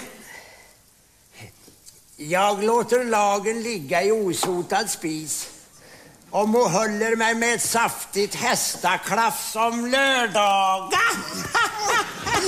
jag 2.16 2.64
låter 2.64 3.04
lagen 3.04 3.62
ligga 3.62 4.02
i 4.02 4.12
osotad 4.12 4.90
spis 4.90 5.55
och 6.36 6.48
må 6.48 6.68
håller 6.68 7.16
mig 7.16 7.34
med 7.34 7.54
ett 7.54 7.62
saftigt 7.62 8.34
hästaklaff 8.34 9.50
som 9.52 9.86
lördaga. 9.86 10.98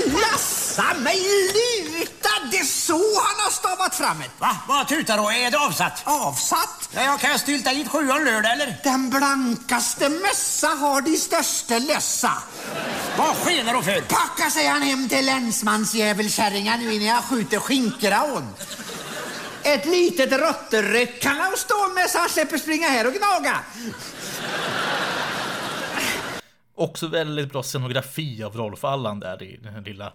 Lassa 0.22 0.94
mig 0.98 1.22
luta! 1.54 2.28
Det 2.50 2.58
är 2.58 2.64
så 2.64 2.92
han 2.94 3.44
har 3.44 3.50
stavat 3.50 3.94
fram 3.94 4.18
det. 4.18 4.30
Va? 4.38 4.56
Vad 4.68 4.88
tutar 4.88 5.16
då? 5.16 5.30
Är 5.30 5.50
det 5.50 5.58
avsatt? 5.58 6.02
Avsatt? 6.04 6.88
Ja, 6.94 7.02
jag 7.02 7.20
kan 7.20 7.38
stylta 7.38 7.70
hit 7.70 7.88
sjuan 7.88 8.24
lördag, 8.24 8.52
eller? 8.52 8.76
Den 8.84 9.10
blankaste 9.10 10.08
mössa 10.08 10.68
har 10.68 11.00
de 11.00 11.16
största 11.16 11.78
lössa. 11.78 12.32
Vad 13.18 13.36
skenar 13.36 13.74
du 13.74 13.82
för? 13.82 14.00
Packa 14.00 14.50
sig 14.50 14.66
han 14.66 14.82
hem 14.82 15.08
till 15.08 15.26
länsmansjävelkärringar 15.26 16.78
nu 16.78 16.94
innan 16.94 17.06
jag 17.06 17.24
skjuter 17.24 17.58
skinkeraån. 17.58 18.54
Ett 19.64 19.86
litet 19.86 20.32
råtterryck 20.32 21.22
kan 21.22 21.36
han 21.36 21.56
stå 21.56 21.94
med 21.94 22.10
så 22.10 22.18
han 22.18 22.28
slipper 22.28 22.58
springa 22.58 22.88
här 22.88 23.06
och 23.06 23.12
gnaga. 23.12 23.64
Också 26.74 27.06
väldigt 27.06 27.52
bra 27.52 27.62
scenografi 27.62 28.42
av 28.42 28.56
Rolf 28.56 28.84
Allan 28.84 29.20
där 29.20 29.42
i 29.42 29.56
den 29.56 29.74
här 29.74 29.80
lilla, 29.80 30.12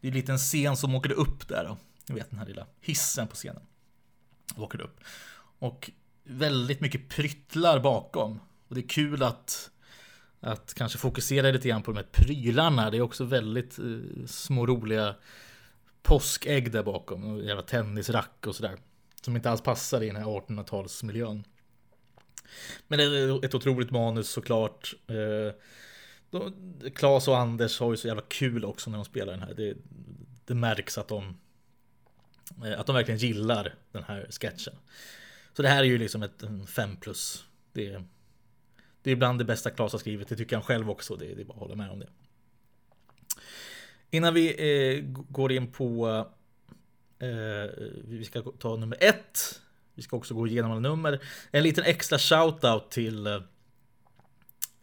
det 0.00 0.06
är 0.06 0.10
en 0.10 0.16
liten 0.16 0.38
scen 0.38 0.76
som 0.76 0.94
åker 0.94 1.12
upp 1.12 1.48
där. 1.48 1.76
Ni 2.06 2.14
vet 2.14 2.30
den 2.30 2.38
här 2.38 2.46
lilla 2.46 2.66
hissen 2.80 3.28
på 3.28 3.34
scenen. 3.34 3.62
Åker 4.56 4.80
upp. 4.80 5.00
Och 5.58 5.90
väldigt 6.24 6.80
mycket 6.80 7.08
pryttlar 7.08 7.80
bakom. 7.80 8.40
Och 8.68 8.74
det 8.74 8.80
är 8.80 8.88
kul 8.88 9.22
att, 9.22 9.70
att 10.40 10.74
kanske 10.74 10.98
fokusera 10.98 11.50
lite 11.50 11.68
grann 11.68 11.82
på 11.82 11.90
de 11.92 11.96
här 11.96 12.06
prylarna. 12.12 12.90
Det 12.90 12.96
är 12.96 13.00
också 13.00 13.24
väldigt 13.24 13.78
eh, 13.78 14.26
små 14.26 14.66
roliga 14.66 15.14
påskägg 16.04 16.72
där 16.72 16.82
bakom. 16.82 17.24
Och 17.24 17.44
jävla 17.44 17.62
tennisrack 17.62 18.46
och 18.46 18.56
sådär. 18.56 18.76
Som 19.22 19.36
inte 19.36 19.50
alls 19.50 19.62
passar 19.62 20.02
i 20.02 20.06
den 20.06 20.16
här 20.16 20.24
1800-talsmiljön. 20.24 21.44
Men 22.88 22.98
det 22.98 23.04
är 23.04 23.44
ett 23.44 23.54
otroligt 23.54 23.90
manus 23.90 24.30
såklart. 24.30 24.94
Eh, 25.06 25.54
Klas 26.94 27.28
och 27.28 27.38
Anders 27.38 27.80
har 27.80 27.90
ju 27.90 27.96
så 27.96 28.08
jävla 28.08 28.22
kul 28.28 28.64
också 28.64 28.90
när 28.90 28.98
de 28.98 29.04
spelar 29.04 29.32
den 29.32 29.42
här. 29.42 29.54
Det, 29.54 29.76
det 30.44 30.54
märks 30.54 30.98
att 30.98 31.08
de 31.08 31.36
eh, 32.64 32.80
att 32.80 32.86
de 32.86 32.94
verkligen 32.94 33.20
gillar 33.20 33.74
den 33.92 34.04
här 34.04 34.26
sketchen. 34.30 34.74
Så 35.52 35.62
det 35.62 35.68
här 35.68 35.78
är 35.78 35.84
ju 35.84 35.98
liksom 35.98 36.22
ett 36.22 36.44
5 36.68 36.96
plus. 36.96 37.44
Det 37.72 37.88
är, 37.88 38.04
det 39.02 39.10
är 39.10 39.16
bland 39.16 39.38
det 39.38 39.44
bästa 39.44 39.70
Klas 39.70 39.92
har 39.92 39.98
skrivit. 39.98 40.28
Det 40.28 40.36
tycker 40.36 40.56
han 40.56 40.64
själv 40.64 40.90
också. 40.90 41.16
Det, 41.16 41.34
det 41.34 41.40
är 41.40 41.44
bara 41.44 41.54
att 41.54 41.60
hålla 41.60 41.74
med 41.74 41.90
om 41.90 41.98
det. 41.98 42.08
Innan 44.14 44.34
vi 44.34 44.46
eh, 44.48 45.04
går 45.28 45.52
in 45.52 45.72
på 45.72 46.08
eh, 47.18 47.28
Vi 48.04 48.24
ska 48.24 48.42
ta 48.42 48.76
nummer 48.76 48.98
ett. 49.00 49.60
Vi 49.94 50.02
ska 50.02 50.16
också 50.16 50.34
gå 50.34 50.46
igenom 50.46 50.70
alla 50.70 50.80
nummer. 50.80 51.20
En 51.50 51.62
liten 51.62 51.84
extra 51.84 52.18
shoutout 52.18 52.90
till 52.90 53.26
eh, 53.26 53.40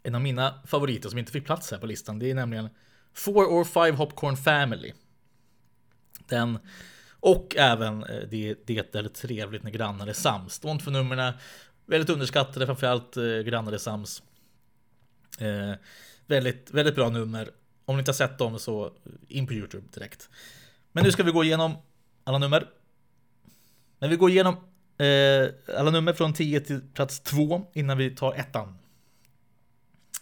en 0.04 0.16
av 0.16 0.22
mina 0.22 0.54
favoriter 0.66 1.10
som 1.10 1.20
inte 1.20 1.32
fick 1.32 1.46
plats 1.46 1.72
här 1.72 1.78
på 1.78 1.86
listan. 1.86 2.20
Det 2.20 2.32
är 2.32 2.36
nämligen 2.36 2.70
Four 3.14 3.46
or 3.46 3.64
Five 3.64 3.98
Hopcorn 3.98 4.38
Family. 4.38 4.94
Den 6.28 6.60
och 7.20 7.56
även 7.58 8.04
eh, 8.04 8.28
det, 8.30 8.56
det 8.66 8.96
är 8.96 9.08
trevligt 9.08 9.64
när 9.64 9.72
grannar 9.72 10.08
är 10.08 10.14
sams. 10.14 10.60
De 10.60 10.80
två 10.80 10.92
numren 10.92 11.34
väldigt 11.86 12.10
underskattade, 12.10 12.66
framförallt 12.66 13.18
eh, 13.18 13.24
grannar 13.24 13.72
är 13.72 13.78
sams. 13.78 14.24
Eh, 15.40 15.74
väldigt, 16.26 16.72
väldigt 16.72 16.96
bra 16.96 17.10
nummer. 17.10 17.52
Om 17.92 17.98
ni 17.98 18.00
inte 18.00 18.12
har 18.12 18.14
sett 18.14 18.38
dem 18.38 18.60
så 18.60 18.94
in 19.28 19.48
på 19.48 19.54
Youtube 19.54 19.88
direkt. 19.94 20.30
Men 20.92 21.04
nu 21.04 21.12
ska 21.12 21.24
vi 21.24 21.32
gå 21.32 21.44
igenom 21.44 21.78
alla 22.24 22.38
nummer. 22.38 22.70
Men 24.00 24.10
vi 24.10 24.16
går 24.16 24.30
igenom 24.30 24.56
eh, 24.98 25.78
alla 25.78 25.92
nummer 25.92 26.14
från 26.14 26.34
10 26.34 26.62
till 26.62 26.82
plats 26.82 27.20
2 27.20 27.66
innan 27.74 27.98
vi 27.98 28.16
tar 28.16 28.34
ettan. 28.34 28.78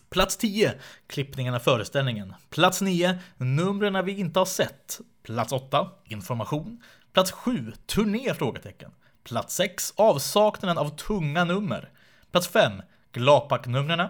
Plats 0.10 0.38
10, 0.38 0.74
klippningarna, 1.08 1.60
föreställningen. 1.60 2.34
Plats 2.50 2.82
9, 2.82 3.20
numren 3.38 4.06
vi 4.06 4.20
inte 4.20 4.40
har 4.40 4.46
sett. 4.46 5.00
Plats 5.24 5.52
8, 5.52 5.90
information. 6.06 6.84
Plats 7.14 7.32
7, 7.32 7.74
turné? 7.86 8.34
Frågetecken. 8.34 8.92
Plats 9.24 9.56
6, 9.56 9.94
avsaknaden 9.96 10.78
av 10.78 10.90
tunga 10.90 11.44
nummer. 11.44 11.90
Plats 12.32 12.48
5, 12.48 12.72
Glapak-numren. 13.12 14.10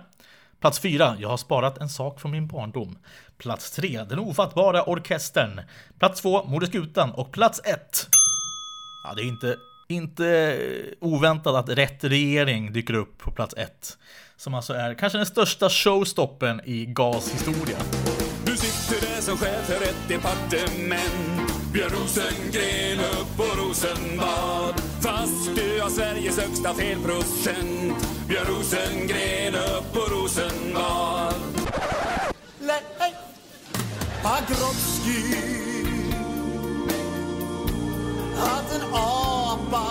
Plats 0.60 0.80
4, 0.80 1.16
jag 1.20 1.30
har 1.30 1.38
sparat 1.38 1.78
en 1.78 1.89
sak 1.89 2.22
från 2.22 2.32
min 2.32 2.47
barndom. 2.47 2.97
Plats 3.38 3.72
3, 3.72 4.03
den 4.10 4.20
ofattbara 4.20 4.84
orkestern. 4.84 5.62
Plats 5.99 6.22
2, 6.22 6.43
Modeskutan. 6.43 7.12
Och 7.12 7.32
plats 7.32 7.62
1, 7.64 8.07
ja 9.03 9.14
det 9.16 9.22
är 9.22 9.26
inte, 9.26 9.57
inte 9.88 10.57
oväntat 11.01 11.55
att 11.55 11.70
rätt 11.70 12.03
regering 12.03 12.74
dyker 12.74 12.93
upp 12.93 13.18
på 13.18 13.32
plats 13.32 13.53
1 13.57 13.97
som 14.38 14.53
alltså 14.53 14.74
är 14.74 14.93
kanske 14.93 15.18
den 15.18 15.26
största 15.26 15.70
showstoppen 15.70 16.62
i 16.66 16.86
GAS 16.86 17.34
historia. 17.34 17.78
Du 18.45 18.57
sitter 18.57 19.07
där 19.07 19.22
som 19.22 19.38
chef 19.38 19.66
för 19.66 19.84
ett 19.84 20.07
departement 20.07 21.49
Björn 21.74 21.90
Rosengren 21.90 23.00
upp 23.00 23.38
på 23.38 23.44
Rosenbad. 23.44 24.82
Fast 25.02 25.56
du 25.56 25.82
har 25.82 25.90
Sveriges 25.90 26.40
högsta 26.40 26.74
felprocent. 26.74 28.08
Björn 28.28 28.46
Rosengren 28.46 29.56
upp 29.56 29.94
på 29.94 30.00
Rosenbad. 30.00 31.36
Nej. 32.60 33.14
Pagrotsky 34.24 35.50
att 38.38 38.76
en 38.76 38.94
apa. 38.94 39.86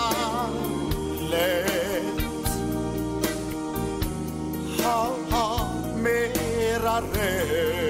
Lätt. 1.31 2.49
Ha, 4.83 5.11
ha 5.31 5.71
mera 5.97 7.01
rätt 7.01 7.88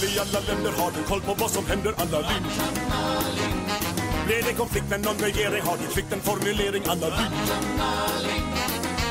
håll 0.00 0.08
i 0.08 0.18
alla 0.18 0.40
länder 0.46 0.72
har 0.72 0.90
du 0.90 1.02
koll 1.02 1.20
på 1.20 1.34
vad 1.34 1.50
som 1.50 1.66
händer? 1.66 1.92
Alla 1.96 2.18
Lindh. 2.18 2.48
Blir 4.26 4.42
det 4.42 4.52
konflikt 4.52 4.90
med 4.90 5.04
någon 5.04 5.18
regering 5.18 5.62
har 5.62 5.76
du 5.76 5.82
fick 5.82 6.12
en 6.12 6.20
formulering? 6.20 6.82
Alla 6.86 7.06
Lindh. 7.06 7.36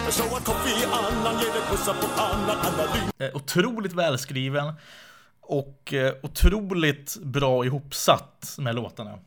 Så 0.10 0.24
att 0.24 0.46
Kofi 0.46 0.86
Annan 0.86 1.34
ger 1.34 1.54
dig 1.54 1.62
pussar 1.70 1.94
på 1.94 2.08
pannan 2.18 2.58
alla 2.58 2.84
Eh, 3.18 3.36
Otroligt 3.36 3.94
välskriven 3.94 4.74
och 5.42 5.94
eh, 5.94 6.14
otroligt 6.24 7.18
bra 7.22 7.66
ihopsatt 7.66 8.56
med 8.58 8.76
låtarna. 8.76 9.20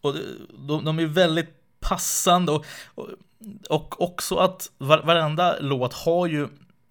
Och 0.00 0.16
eh, 0.16 0.20
de, 0.58 0.84
de 0.84 0.98
är 0.98 1.06
väldigt 1.06 1.80
passande 1.80 2.52
och, 2.52 2.64
och, 2.94 3.08
och 3.68 4.02
också 4.02 4.36
att 4.36 4.70
var, 4.78 4.98
varenda 4.98 5.56
låt 5.60 5.94
har 5.94 6.26
ju 6.26 6.48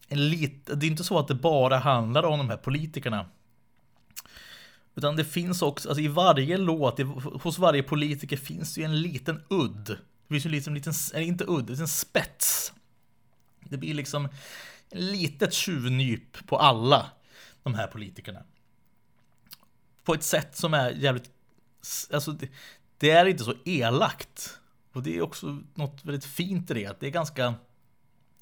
en 0.07 0.29
lit, 0.29 0.69
det 0.73 0.85
är 0.85 0.89
inte 0.89 1.03
så 1.03 1.19
att 1.19 1.27
det 1.27 1.35
bara 1.35 1.77
handlar 1.77 2.23
om 2.23 2.37
de 2.37 2.49
här 2.49 2.57
politikerna. 2.57 3.25
Utan 4.97 5.15
det 5.15 5.25
finns 5.25 5.61
också, 5.61 5.89
alltså 5.89 6.01
i 6.01 6.07
varje 6.07 6.57
låt, 6.57 6.99
hos 7.43 7.59
varje 7.59 7.83
politiker 7.83 8.37
finns 8.37 8.75
det 8.75 8.81
ju 8.81 8.85
en 8.85 9.01
liten 9.01 9.43
udd. 9.49 9.85
Det 10.27 10.33
finns 10.33 10.45
ju 10.45 10.49
liksom 10.49 10.71
en 10.73 10.75
liten, 10.75 10.93
eller 11.13 11.25
inte 11.25 11.45
udd, 11.47 11.69
en 11.69 11.87
spets. 11.87 12.73
Det 13.59 13.77
blir 13.77 13.93
liksom 13.93 14.25
ett 14.25 14.31
litet 14.89 15.53
tjuvnyp 15.53 16.47
på 16.47 16.57
alla 16.57 17.11
de 17.63 17.73
här 17.73 17.87
politikerna. 17.87 18.43
På 20.03 20.13
ett 20.13 20.23
sätt 20.23 20.57
som 20.57 20.73
är 20.73 20.89
jävligt, 20.89 21.31
alltså 22.11 22.31
det, 22.31 22.49
det 22.97 23.09
är 23.09 23.25
inte 23.25 23.43
så 23.43 23.53
elakt. 23.65 24.59
Och 24.93 25.03
det 25.03 25.17
är 25.17 25.21
också 25.21 25.59
något 25.73 26.05
väldigt 26.05 26.25
fint 26.25 26.71
i 26.71 26.73
det, 26.73 26.85
att 26.85 26.99
det 26.99 27.07
är 27.07 27.11
ganska 27.11 27.53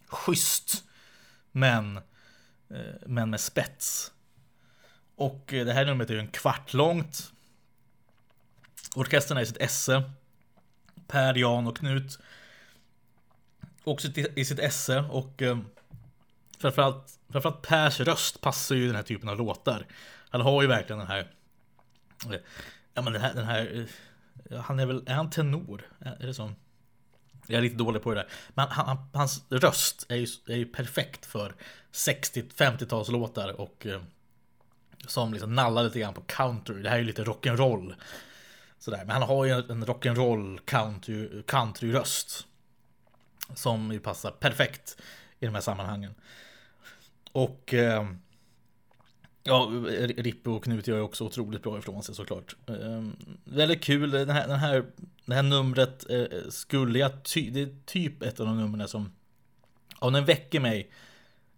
schysst. 0.07 0.83
Men, 1.51 1.97
eh, 2.69 2.95
men 3.05 3.29
med 3.29 3.39
spets. 3.39 4.11
Och 5.16 5.53
eh, 5.53 5.66
det 5.66 5.74
här 5.74 5.86
numret 5.86 6.09
är 6.09 6.13
ju 6.13 6.20
en 6.20 6.28
kvart 6.28 6.74
långt. 6.74 7.32
Orkestern 8.95 9.38
är 9.38 9.41
i 9.41 9.45
sitt 9.45 9.61
esse. 9.61 10.11
Per, 11.07 11.36
Jan 11.38 11.68
och 11.68 11.78
Knut. 11.78 12.20
Också 13.84 14.07
i 14.36 14.45
sitt 14.45 14.59
esse 14.59 14.99
och 14.99 15.41
eh, 15.41 15.57
framförallt, 16.59 17.20
framförallt 17.30 17.61
Pers 17.61 17.99
röst 17.99 18.41
passar 18.41 18.76
ju 18.76 18.88
den 18.88 18.95
här 18.95 19.03
typen 19.03 19.30
av 19.30 19.38
låtar. 19.38 19.86
Han 20.30 20.41
har 20.41 20.61
ju 20.61 20.68
verkligen 20.68 20.99
den 20.99 21.07
här... 21.07 21.32
Eh, 22.32 22.39
ja 22.93 23.01
men 23.01 23.13
den 23.13 23.22
här... 23.22 23.34
Den 23.34 23.45
här 23.45 23.88
eh, 24.49 24.59
han 24.61 24.80
är 24.80 24.86
väl... 24.86 25.03
Är 25.07 25.13
han 25.13 25.30
tenor? 25.30 25.82
Är 25.99 26.28
det 26.28 26.34
så? 26.34 26.51
Jag 27.47 27.57
är 27.57 27.61
lite 27.61 27.76
dålig 27.76 28.01
på 28.01 28.13
det 28.13 28.16
där. 28.16 28.30
Men 28.49 28.68
han, 28.70 28.88
han, 28.88 29.09
hans 29.13 29.43
röst 29.49 30.05
är 30.09 30.16
ju, 30.16 30.28
är 30.47 30.55
ju 30.55 30.66
perfekt 30.66 31.26
för 31.26 31.55
60-50-talslåtar 31.91 33.51
och 33.51 33.88
som 35.09 35.33
liksom 35.33 35.55
nallar 35.55 35.83
lite 35.83 35.99
grann 35.99 36.13
på 36.13 36.21
country. 36.21 36.81
Det 36.81 36.89
här 36.89 36.95
är 36.95 36.99
ju 36.99 37.05
lite 37.05 37.23
rock'n'roll. 37.23 37.95
Sådär. 38.79 38.97
Men 38.97 39.09
han 39.09 39.21
har 39.21 39.45
ju 39.45 39.51
en 39.51 39.85
rock'n'roll 39.85 40.59
country, 40.65 41.43
country-röst. 41.47 42.47
Som 43.55 43.91
ju 43.91 43.99
passar 43.99 44.31
perfekt 44.31 44.97
i 45.39 45.45
de 45.45 45.53
här 45.53 45.61
sammanhangen. 45.61 46.15
Och 47.31 47.73
eh, 47.73 48.05
Ja, 49.47 49.71
Rippe 50.17 50.49
och 50.49 50.63
Knut 50.63 50.87
gör 50.87 50.95
ju 50.95 51.01
också 51.01 51.23
otroligt 51.23 51.63
bra 51.63 51.77
ifrån 51.77 52.03
sig 52.03 52.15
såklart. 52.15 52.55
Eh, 52.67 53.03
väldigt 53.43 53.83
kul, 53.83 54.11
den 54.11 54.29
här, 54.29 54.47
den 54.47 54.59
här, 54.59 54.85
det 55.25 55.35
här 55.35 55.43
numret 55.43 56.09
eh, 56.09 56.49
skulle 56.49 56.99
jag, 56.99 57.23
ty, 57.23 57.49
det 57.49 57.61
är 57.61 57.75
typ 57.85 58.23
ett 58.23 58.39
av 58.39 58.45
de 58.45 58.57
numren 58.57 58.87
som, 58.87 59.11
om 59.99 60.13
den 60.13 60.25
väcker 60.25 60.59
mig 60.59 60.91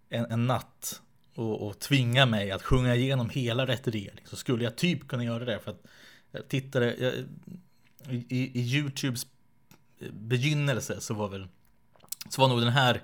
en, 0.08 0.24
en 0.30 0.46
natt 0.46 1.02
och, 1.38 1.66
och 1.66 1.78
tvinga 1.78 2.26
mig 2.26 2.50
att 2.50 2.62
sjunga 2.62 2.94
igenom 2.94 3.30
hela 3.30 3.66
retirering 3.66 4.14
liksom. 4.14 4.30
så 4.30 4.36
skulle 4.36 4.64
jag 4.64 4.76
typ 4.76 5.08
kunna 5.08 5.24
göra 5.24 5.44
det? 5.44 5.60
För 5.60 5.70
att 5.70 5.84
eh, 5.84 5.90
jag 6.30 6.48
tittade, 6.48 6.96
jag, 6.96 7.14
i, 8.28 8.60
i 8.60 8.60
Youtubes 8.60 9.26
eh, 10.00 10.12
begynnelse 10.12 11.00
så 11.00 11.14
var 11.14 11.28
väl, 11.28 11.48
så 12.28 12.40
var 12.40 12.48
nog 12.48 12.60
den 12.60 12.72
här 12.72 13.02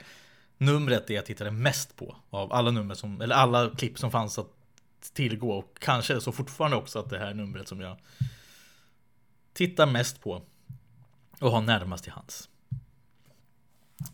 numret 0.59 1.07
det 1.07 1.15
jag 1.15 1.27
tittade 1.27 1.51
mest 1.51 1.97
på 1.97 2.17
av 2.31 2.53
alla 2.53 2.71
nummer 2.71 2.95
som, 2.95 3.21
eller 3.21 3.35
alla 3.35 3.71
klipp 3.71 3.99
som 3.99 4.11
fanns 4.11 4.39
att 4.39 4.53
tillgå. 5.13 5.53
Och 5.53 5.77
kanske 5.79 6.21
så 6.21 6.33
fortfarande 6.33 6.77
också 6.77 6.99
att 6.99 7.11
det 7.11 7.19
här 7.19 7.35
numret 7.35 7.69
som 7.69 7.81
jag 7.81 7.97
tittar 9.53 9.87
mest 9.87 10.21
på 10.21 10.43
och 11.41 11.51
har 11.51 11.61
närmast 11.61 12.05
till 12.05 12.13
hands. 12.13 12.49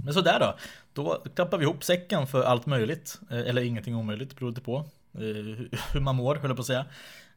Men 0.04 0.14
sådär 0.14 0.40
då, 0.40 0.56
då 0.92 1.24
klappar 1.34 1.58
vi 1.58 1.64
ihop 1.64 1.84
säcken 1.84 2.26
för 2.26 2.42
allt 2.42 2.66
möjligt, 2.66 3.20
eh, 3.30 3.38
eller 3.38 3.62
ingenting 3.62 3.96
omöjligt 3.96 4.36
beroende 4.36 4.60
på 4.60 4.76
eh, 5.14 5.20
hur 5.92 6.00
man 6.00 6.16
mår, 6.16 6.34
höll 6.34 6.50
jag 6.50 6.56
på 6.56 6.60
att 6.60 6.66
säga. 6.66 6.86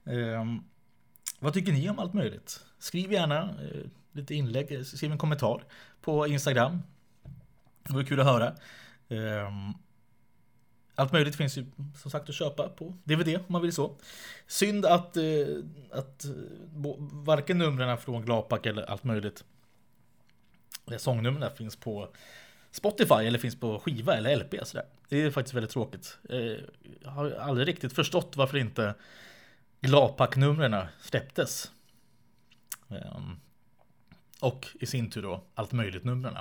Ehm, 0.06 0.64
vad 1.40 1.54
tycker 1.54 1.72
ni 1.72 1.90
om 1.90 2.00
allt 2.00 2.14
möjligt? 2.14 2.60
Skriv 2.80 3.12
gärna 3.12 3.42
eh, 3.42 3.82
lite 4.12 4.36
inlägg, 4.36 4.86
skriv 4.86 5.12
en 5.12 5.18
kommentar 5.18 5.64
på 6.02 6.28
Instagram. 6.28 6.80
Det 7.84 7.94
vore 7.94 8.06
kul 8.06 8.20
att 8.20 8.26
höra. 8.26 8.54
Ehm, 9.10 9.74
allt 10.96 11.12
möjligt 11.12 11.36
finns 11.36 11.58
ju 11.58 11.66
som 11.96 12.12
sagt 12.12 12.30
att 12.30 12.36
köpa 12.36 12.70
på 12.70 12.94
DVD 13.04 13.28
om 13.36 13.44
man 13.48 13.62
vill 13.62 13.74
så. 13.74 13.98
Synd 14.48 14.86
att, 14.86 15.18
att 15.92 16.26
varken 17.12 17.58
numren 17.58 17.98
från 17.98 18.22
Glapak 18.22 18.66
eller 18.66 18.84
allt 18.84 19.04
möjligt 19.04 19.44
Eh, 20.92 20.98
sångnumren 20.98 21.56
finns 21.56 21.76
på 21.76 22.10
Spotify 22.72 23.14
eller 23.14 23.40
finns 23.40 23.60
på 23.60 23.80
skiva 23.80 24.18
eller 24.18 24.36
LP. 24.36 24.56
Sådär. 24.64 24.86
Det 25.10 25.22
är 25.22 25.32
faktiskt 25.32 25.54
väldigt 25.54 25.72
tråkigt. 25.72 26.18
Jag 27.04 27.12
har 27.12 27.32
aldrig 27.32 27.68
riktigt 27.68 27.94
förstått 27.94 28.34
varför 28.36 28.58
inte 28.58 28.94
Glapak-numren 29.82 30.86
släpptes. 31.02 31.72
Ehm, 32.90 33.40
och 34.40 34.68
i 34.80 34.86
sin 34.86 35.10
tur 35.10 35.22
då 35.22 35.44
allt 35.56 35.72
möjligt-numren. 35.72 36.38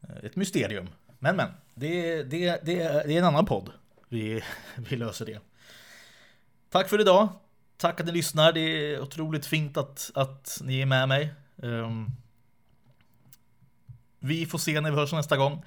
Eh, 0.00 0.16
ett 0.22 0.36
mysterium. 0.36 0.88
Men 1.18 1.36
men, 1.36 1.48
det, 1.74 2.22
det, 2.22 2.60
det, 2.64 3.02
det 3.06 3.14
är 3.14 3.18
en 3.18 3.24
annan 3.24 3.46
podd. 3.46 3.70
Vi, 4.08 4.42
vi 4.76 4.96
löser 4.96 5.26
det. 5.26 5.40
Tack 6.70 6.88
för 6.88 7.00
idag. 7.00 7.28
Tack 7.76 8.00
att 8.00 8.06
ni 8.06 8.12
lyssnar. 8.12 8.52
Det 8.52 8.60
är 8.60 9.00
otroligt 9.00 9.46
fint 9.46 9.76
att, 9.76 10.10
att 10.14 10.58
ni 10.64 10.80
är 10.80 10.86
med 10.86 11.08
mig. 11.08 11.34
Ehm, 11.62 12.06
vi 14.24 14.46
får 14.46 14.58
se 14.58 14.80
när 14.80 14.90
vi 14.90 14.96
hörs 14.96 15.12
nästa 15.12 15.36
gång. 15.36 15.64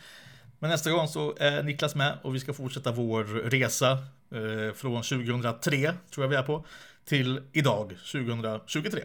Men 0.60 0.70
nästa 0.70 0.92
gång 0.92 1.08
så 1.08 1.36
är 1.40 1.64
Niklas 1.64 1.96
med 1.96 2.18
och 2.22 2.36
vi 2.36 2.40
ska 2.40 2.54
fortsätta 2.54 2.92
vår 2.92 3.24
resa 3.24 3.92
eh, 3.92 4.74
från 4.76 5.04
2003, 5.04 5.94
tror 6.12 6.24
jag 6.24 6.30
vi 6.30 6.36
är 6.36 6.44
på, 6.44 6.66
till 7.06 7.42
idag, 7.52 7.98
2023. 8.12 9.02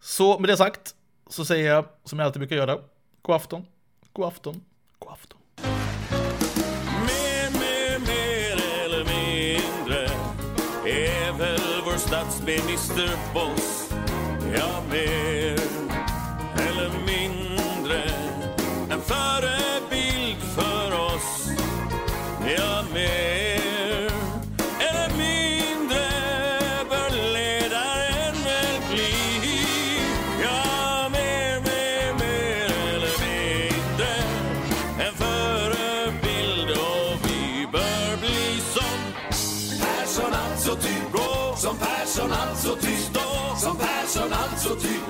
Så 0.00 0.38
med 0.38 0.48
det 0.48 0.56
sagt 0.56 0.94
så 1.30 1.44
säger 1.44 1.70
jag 1.70 1.84
som 2.04 2.18
jag 2.18 2.26
alltid 2.26 2.40
brukar 2.40 2.56
göra, 2.56 2.78
god 3.22 3.36
afton, 3.36 3.66
god 4.12 4.26
afton, 4.26 4.60
god 4.98 5.12
afton. 5.12 5.38
Mer, 7.06 7.50
mer, 7.50 7.98
mer 7.98 8.84
eller 8.84 9.04
mindre 9.04 10.04
är 10.86 11.38
väl 11.38 11.82
vår 11.84 11.98
statsminister 11.98 13.10
Boss. 13.34 13.90
Ja, 14.54 14.82
mer 14.90 15.55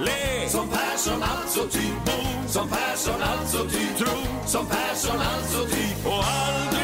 le 0.07 0.49
Som 0.49 0.69
Persson 0.69 1.23
alltså 1.23 1.63
typ 1.69 1.97
bo. 2.07 2.19
Som 2.49 2.69
Persson 2.69 3.23
alltså 3.23 3.59
typ 3.65 3.97
tro. 3.99 4.17
Som 4.47 4.67
Persson 4.67 5.21
alltså 5.21 5.65
typ 5.65 6.07
och 6.07 6.25
aldrig 6.25 6.76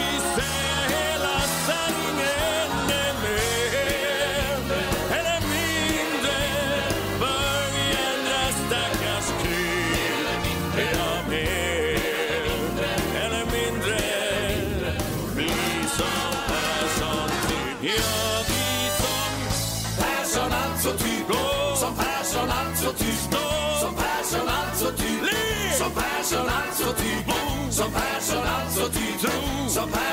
le 26.22 26.28
Som 26.28 26.38
Persson 26.38 26.48
alltså 26.48 26.92
typ 26.92 27.26
bo 27.26 27.70
Som 27.70 27.92
Persson 27.92 28.46
alltså 28.46 28.88
typ 28.88 29.20
tro 29.20 29.30
Som 29.68 29.88
Persson 29.88 29.90
alltså 29.90 29.90
typ 29.90 30.11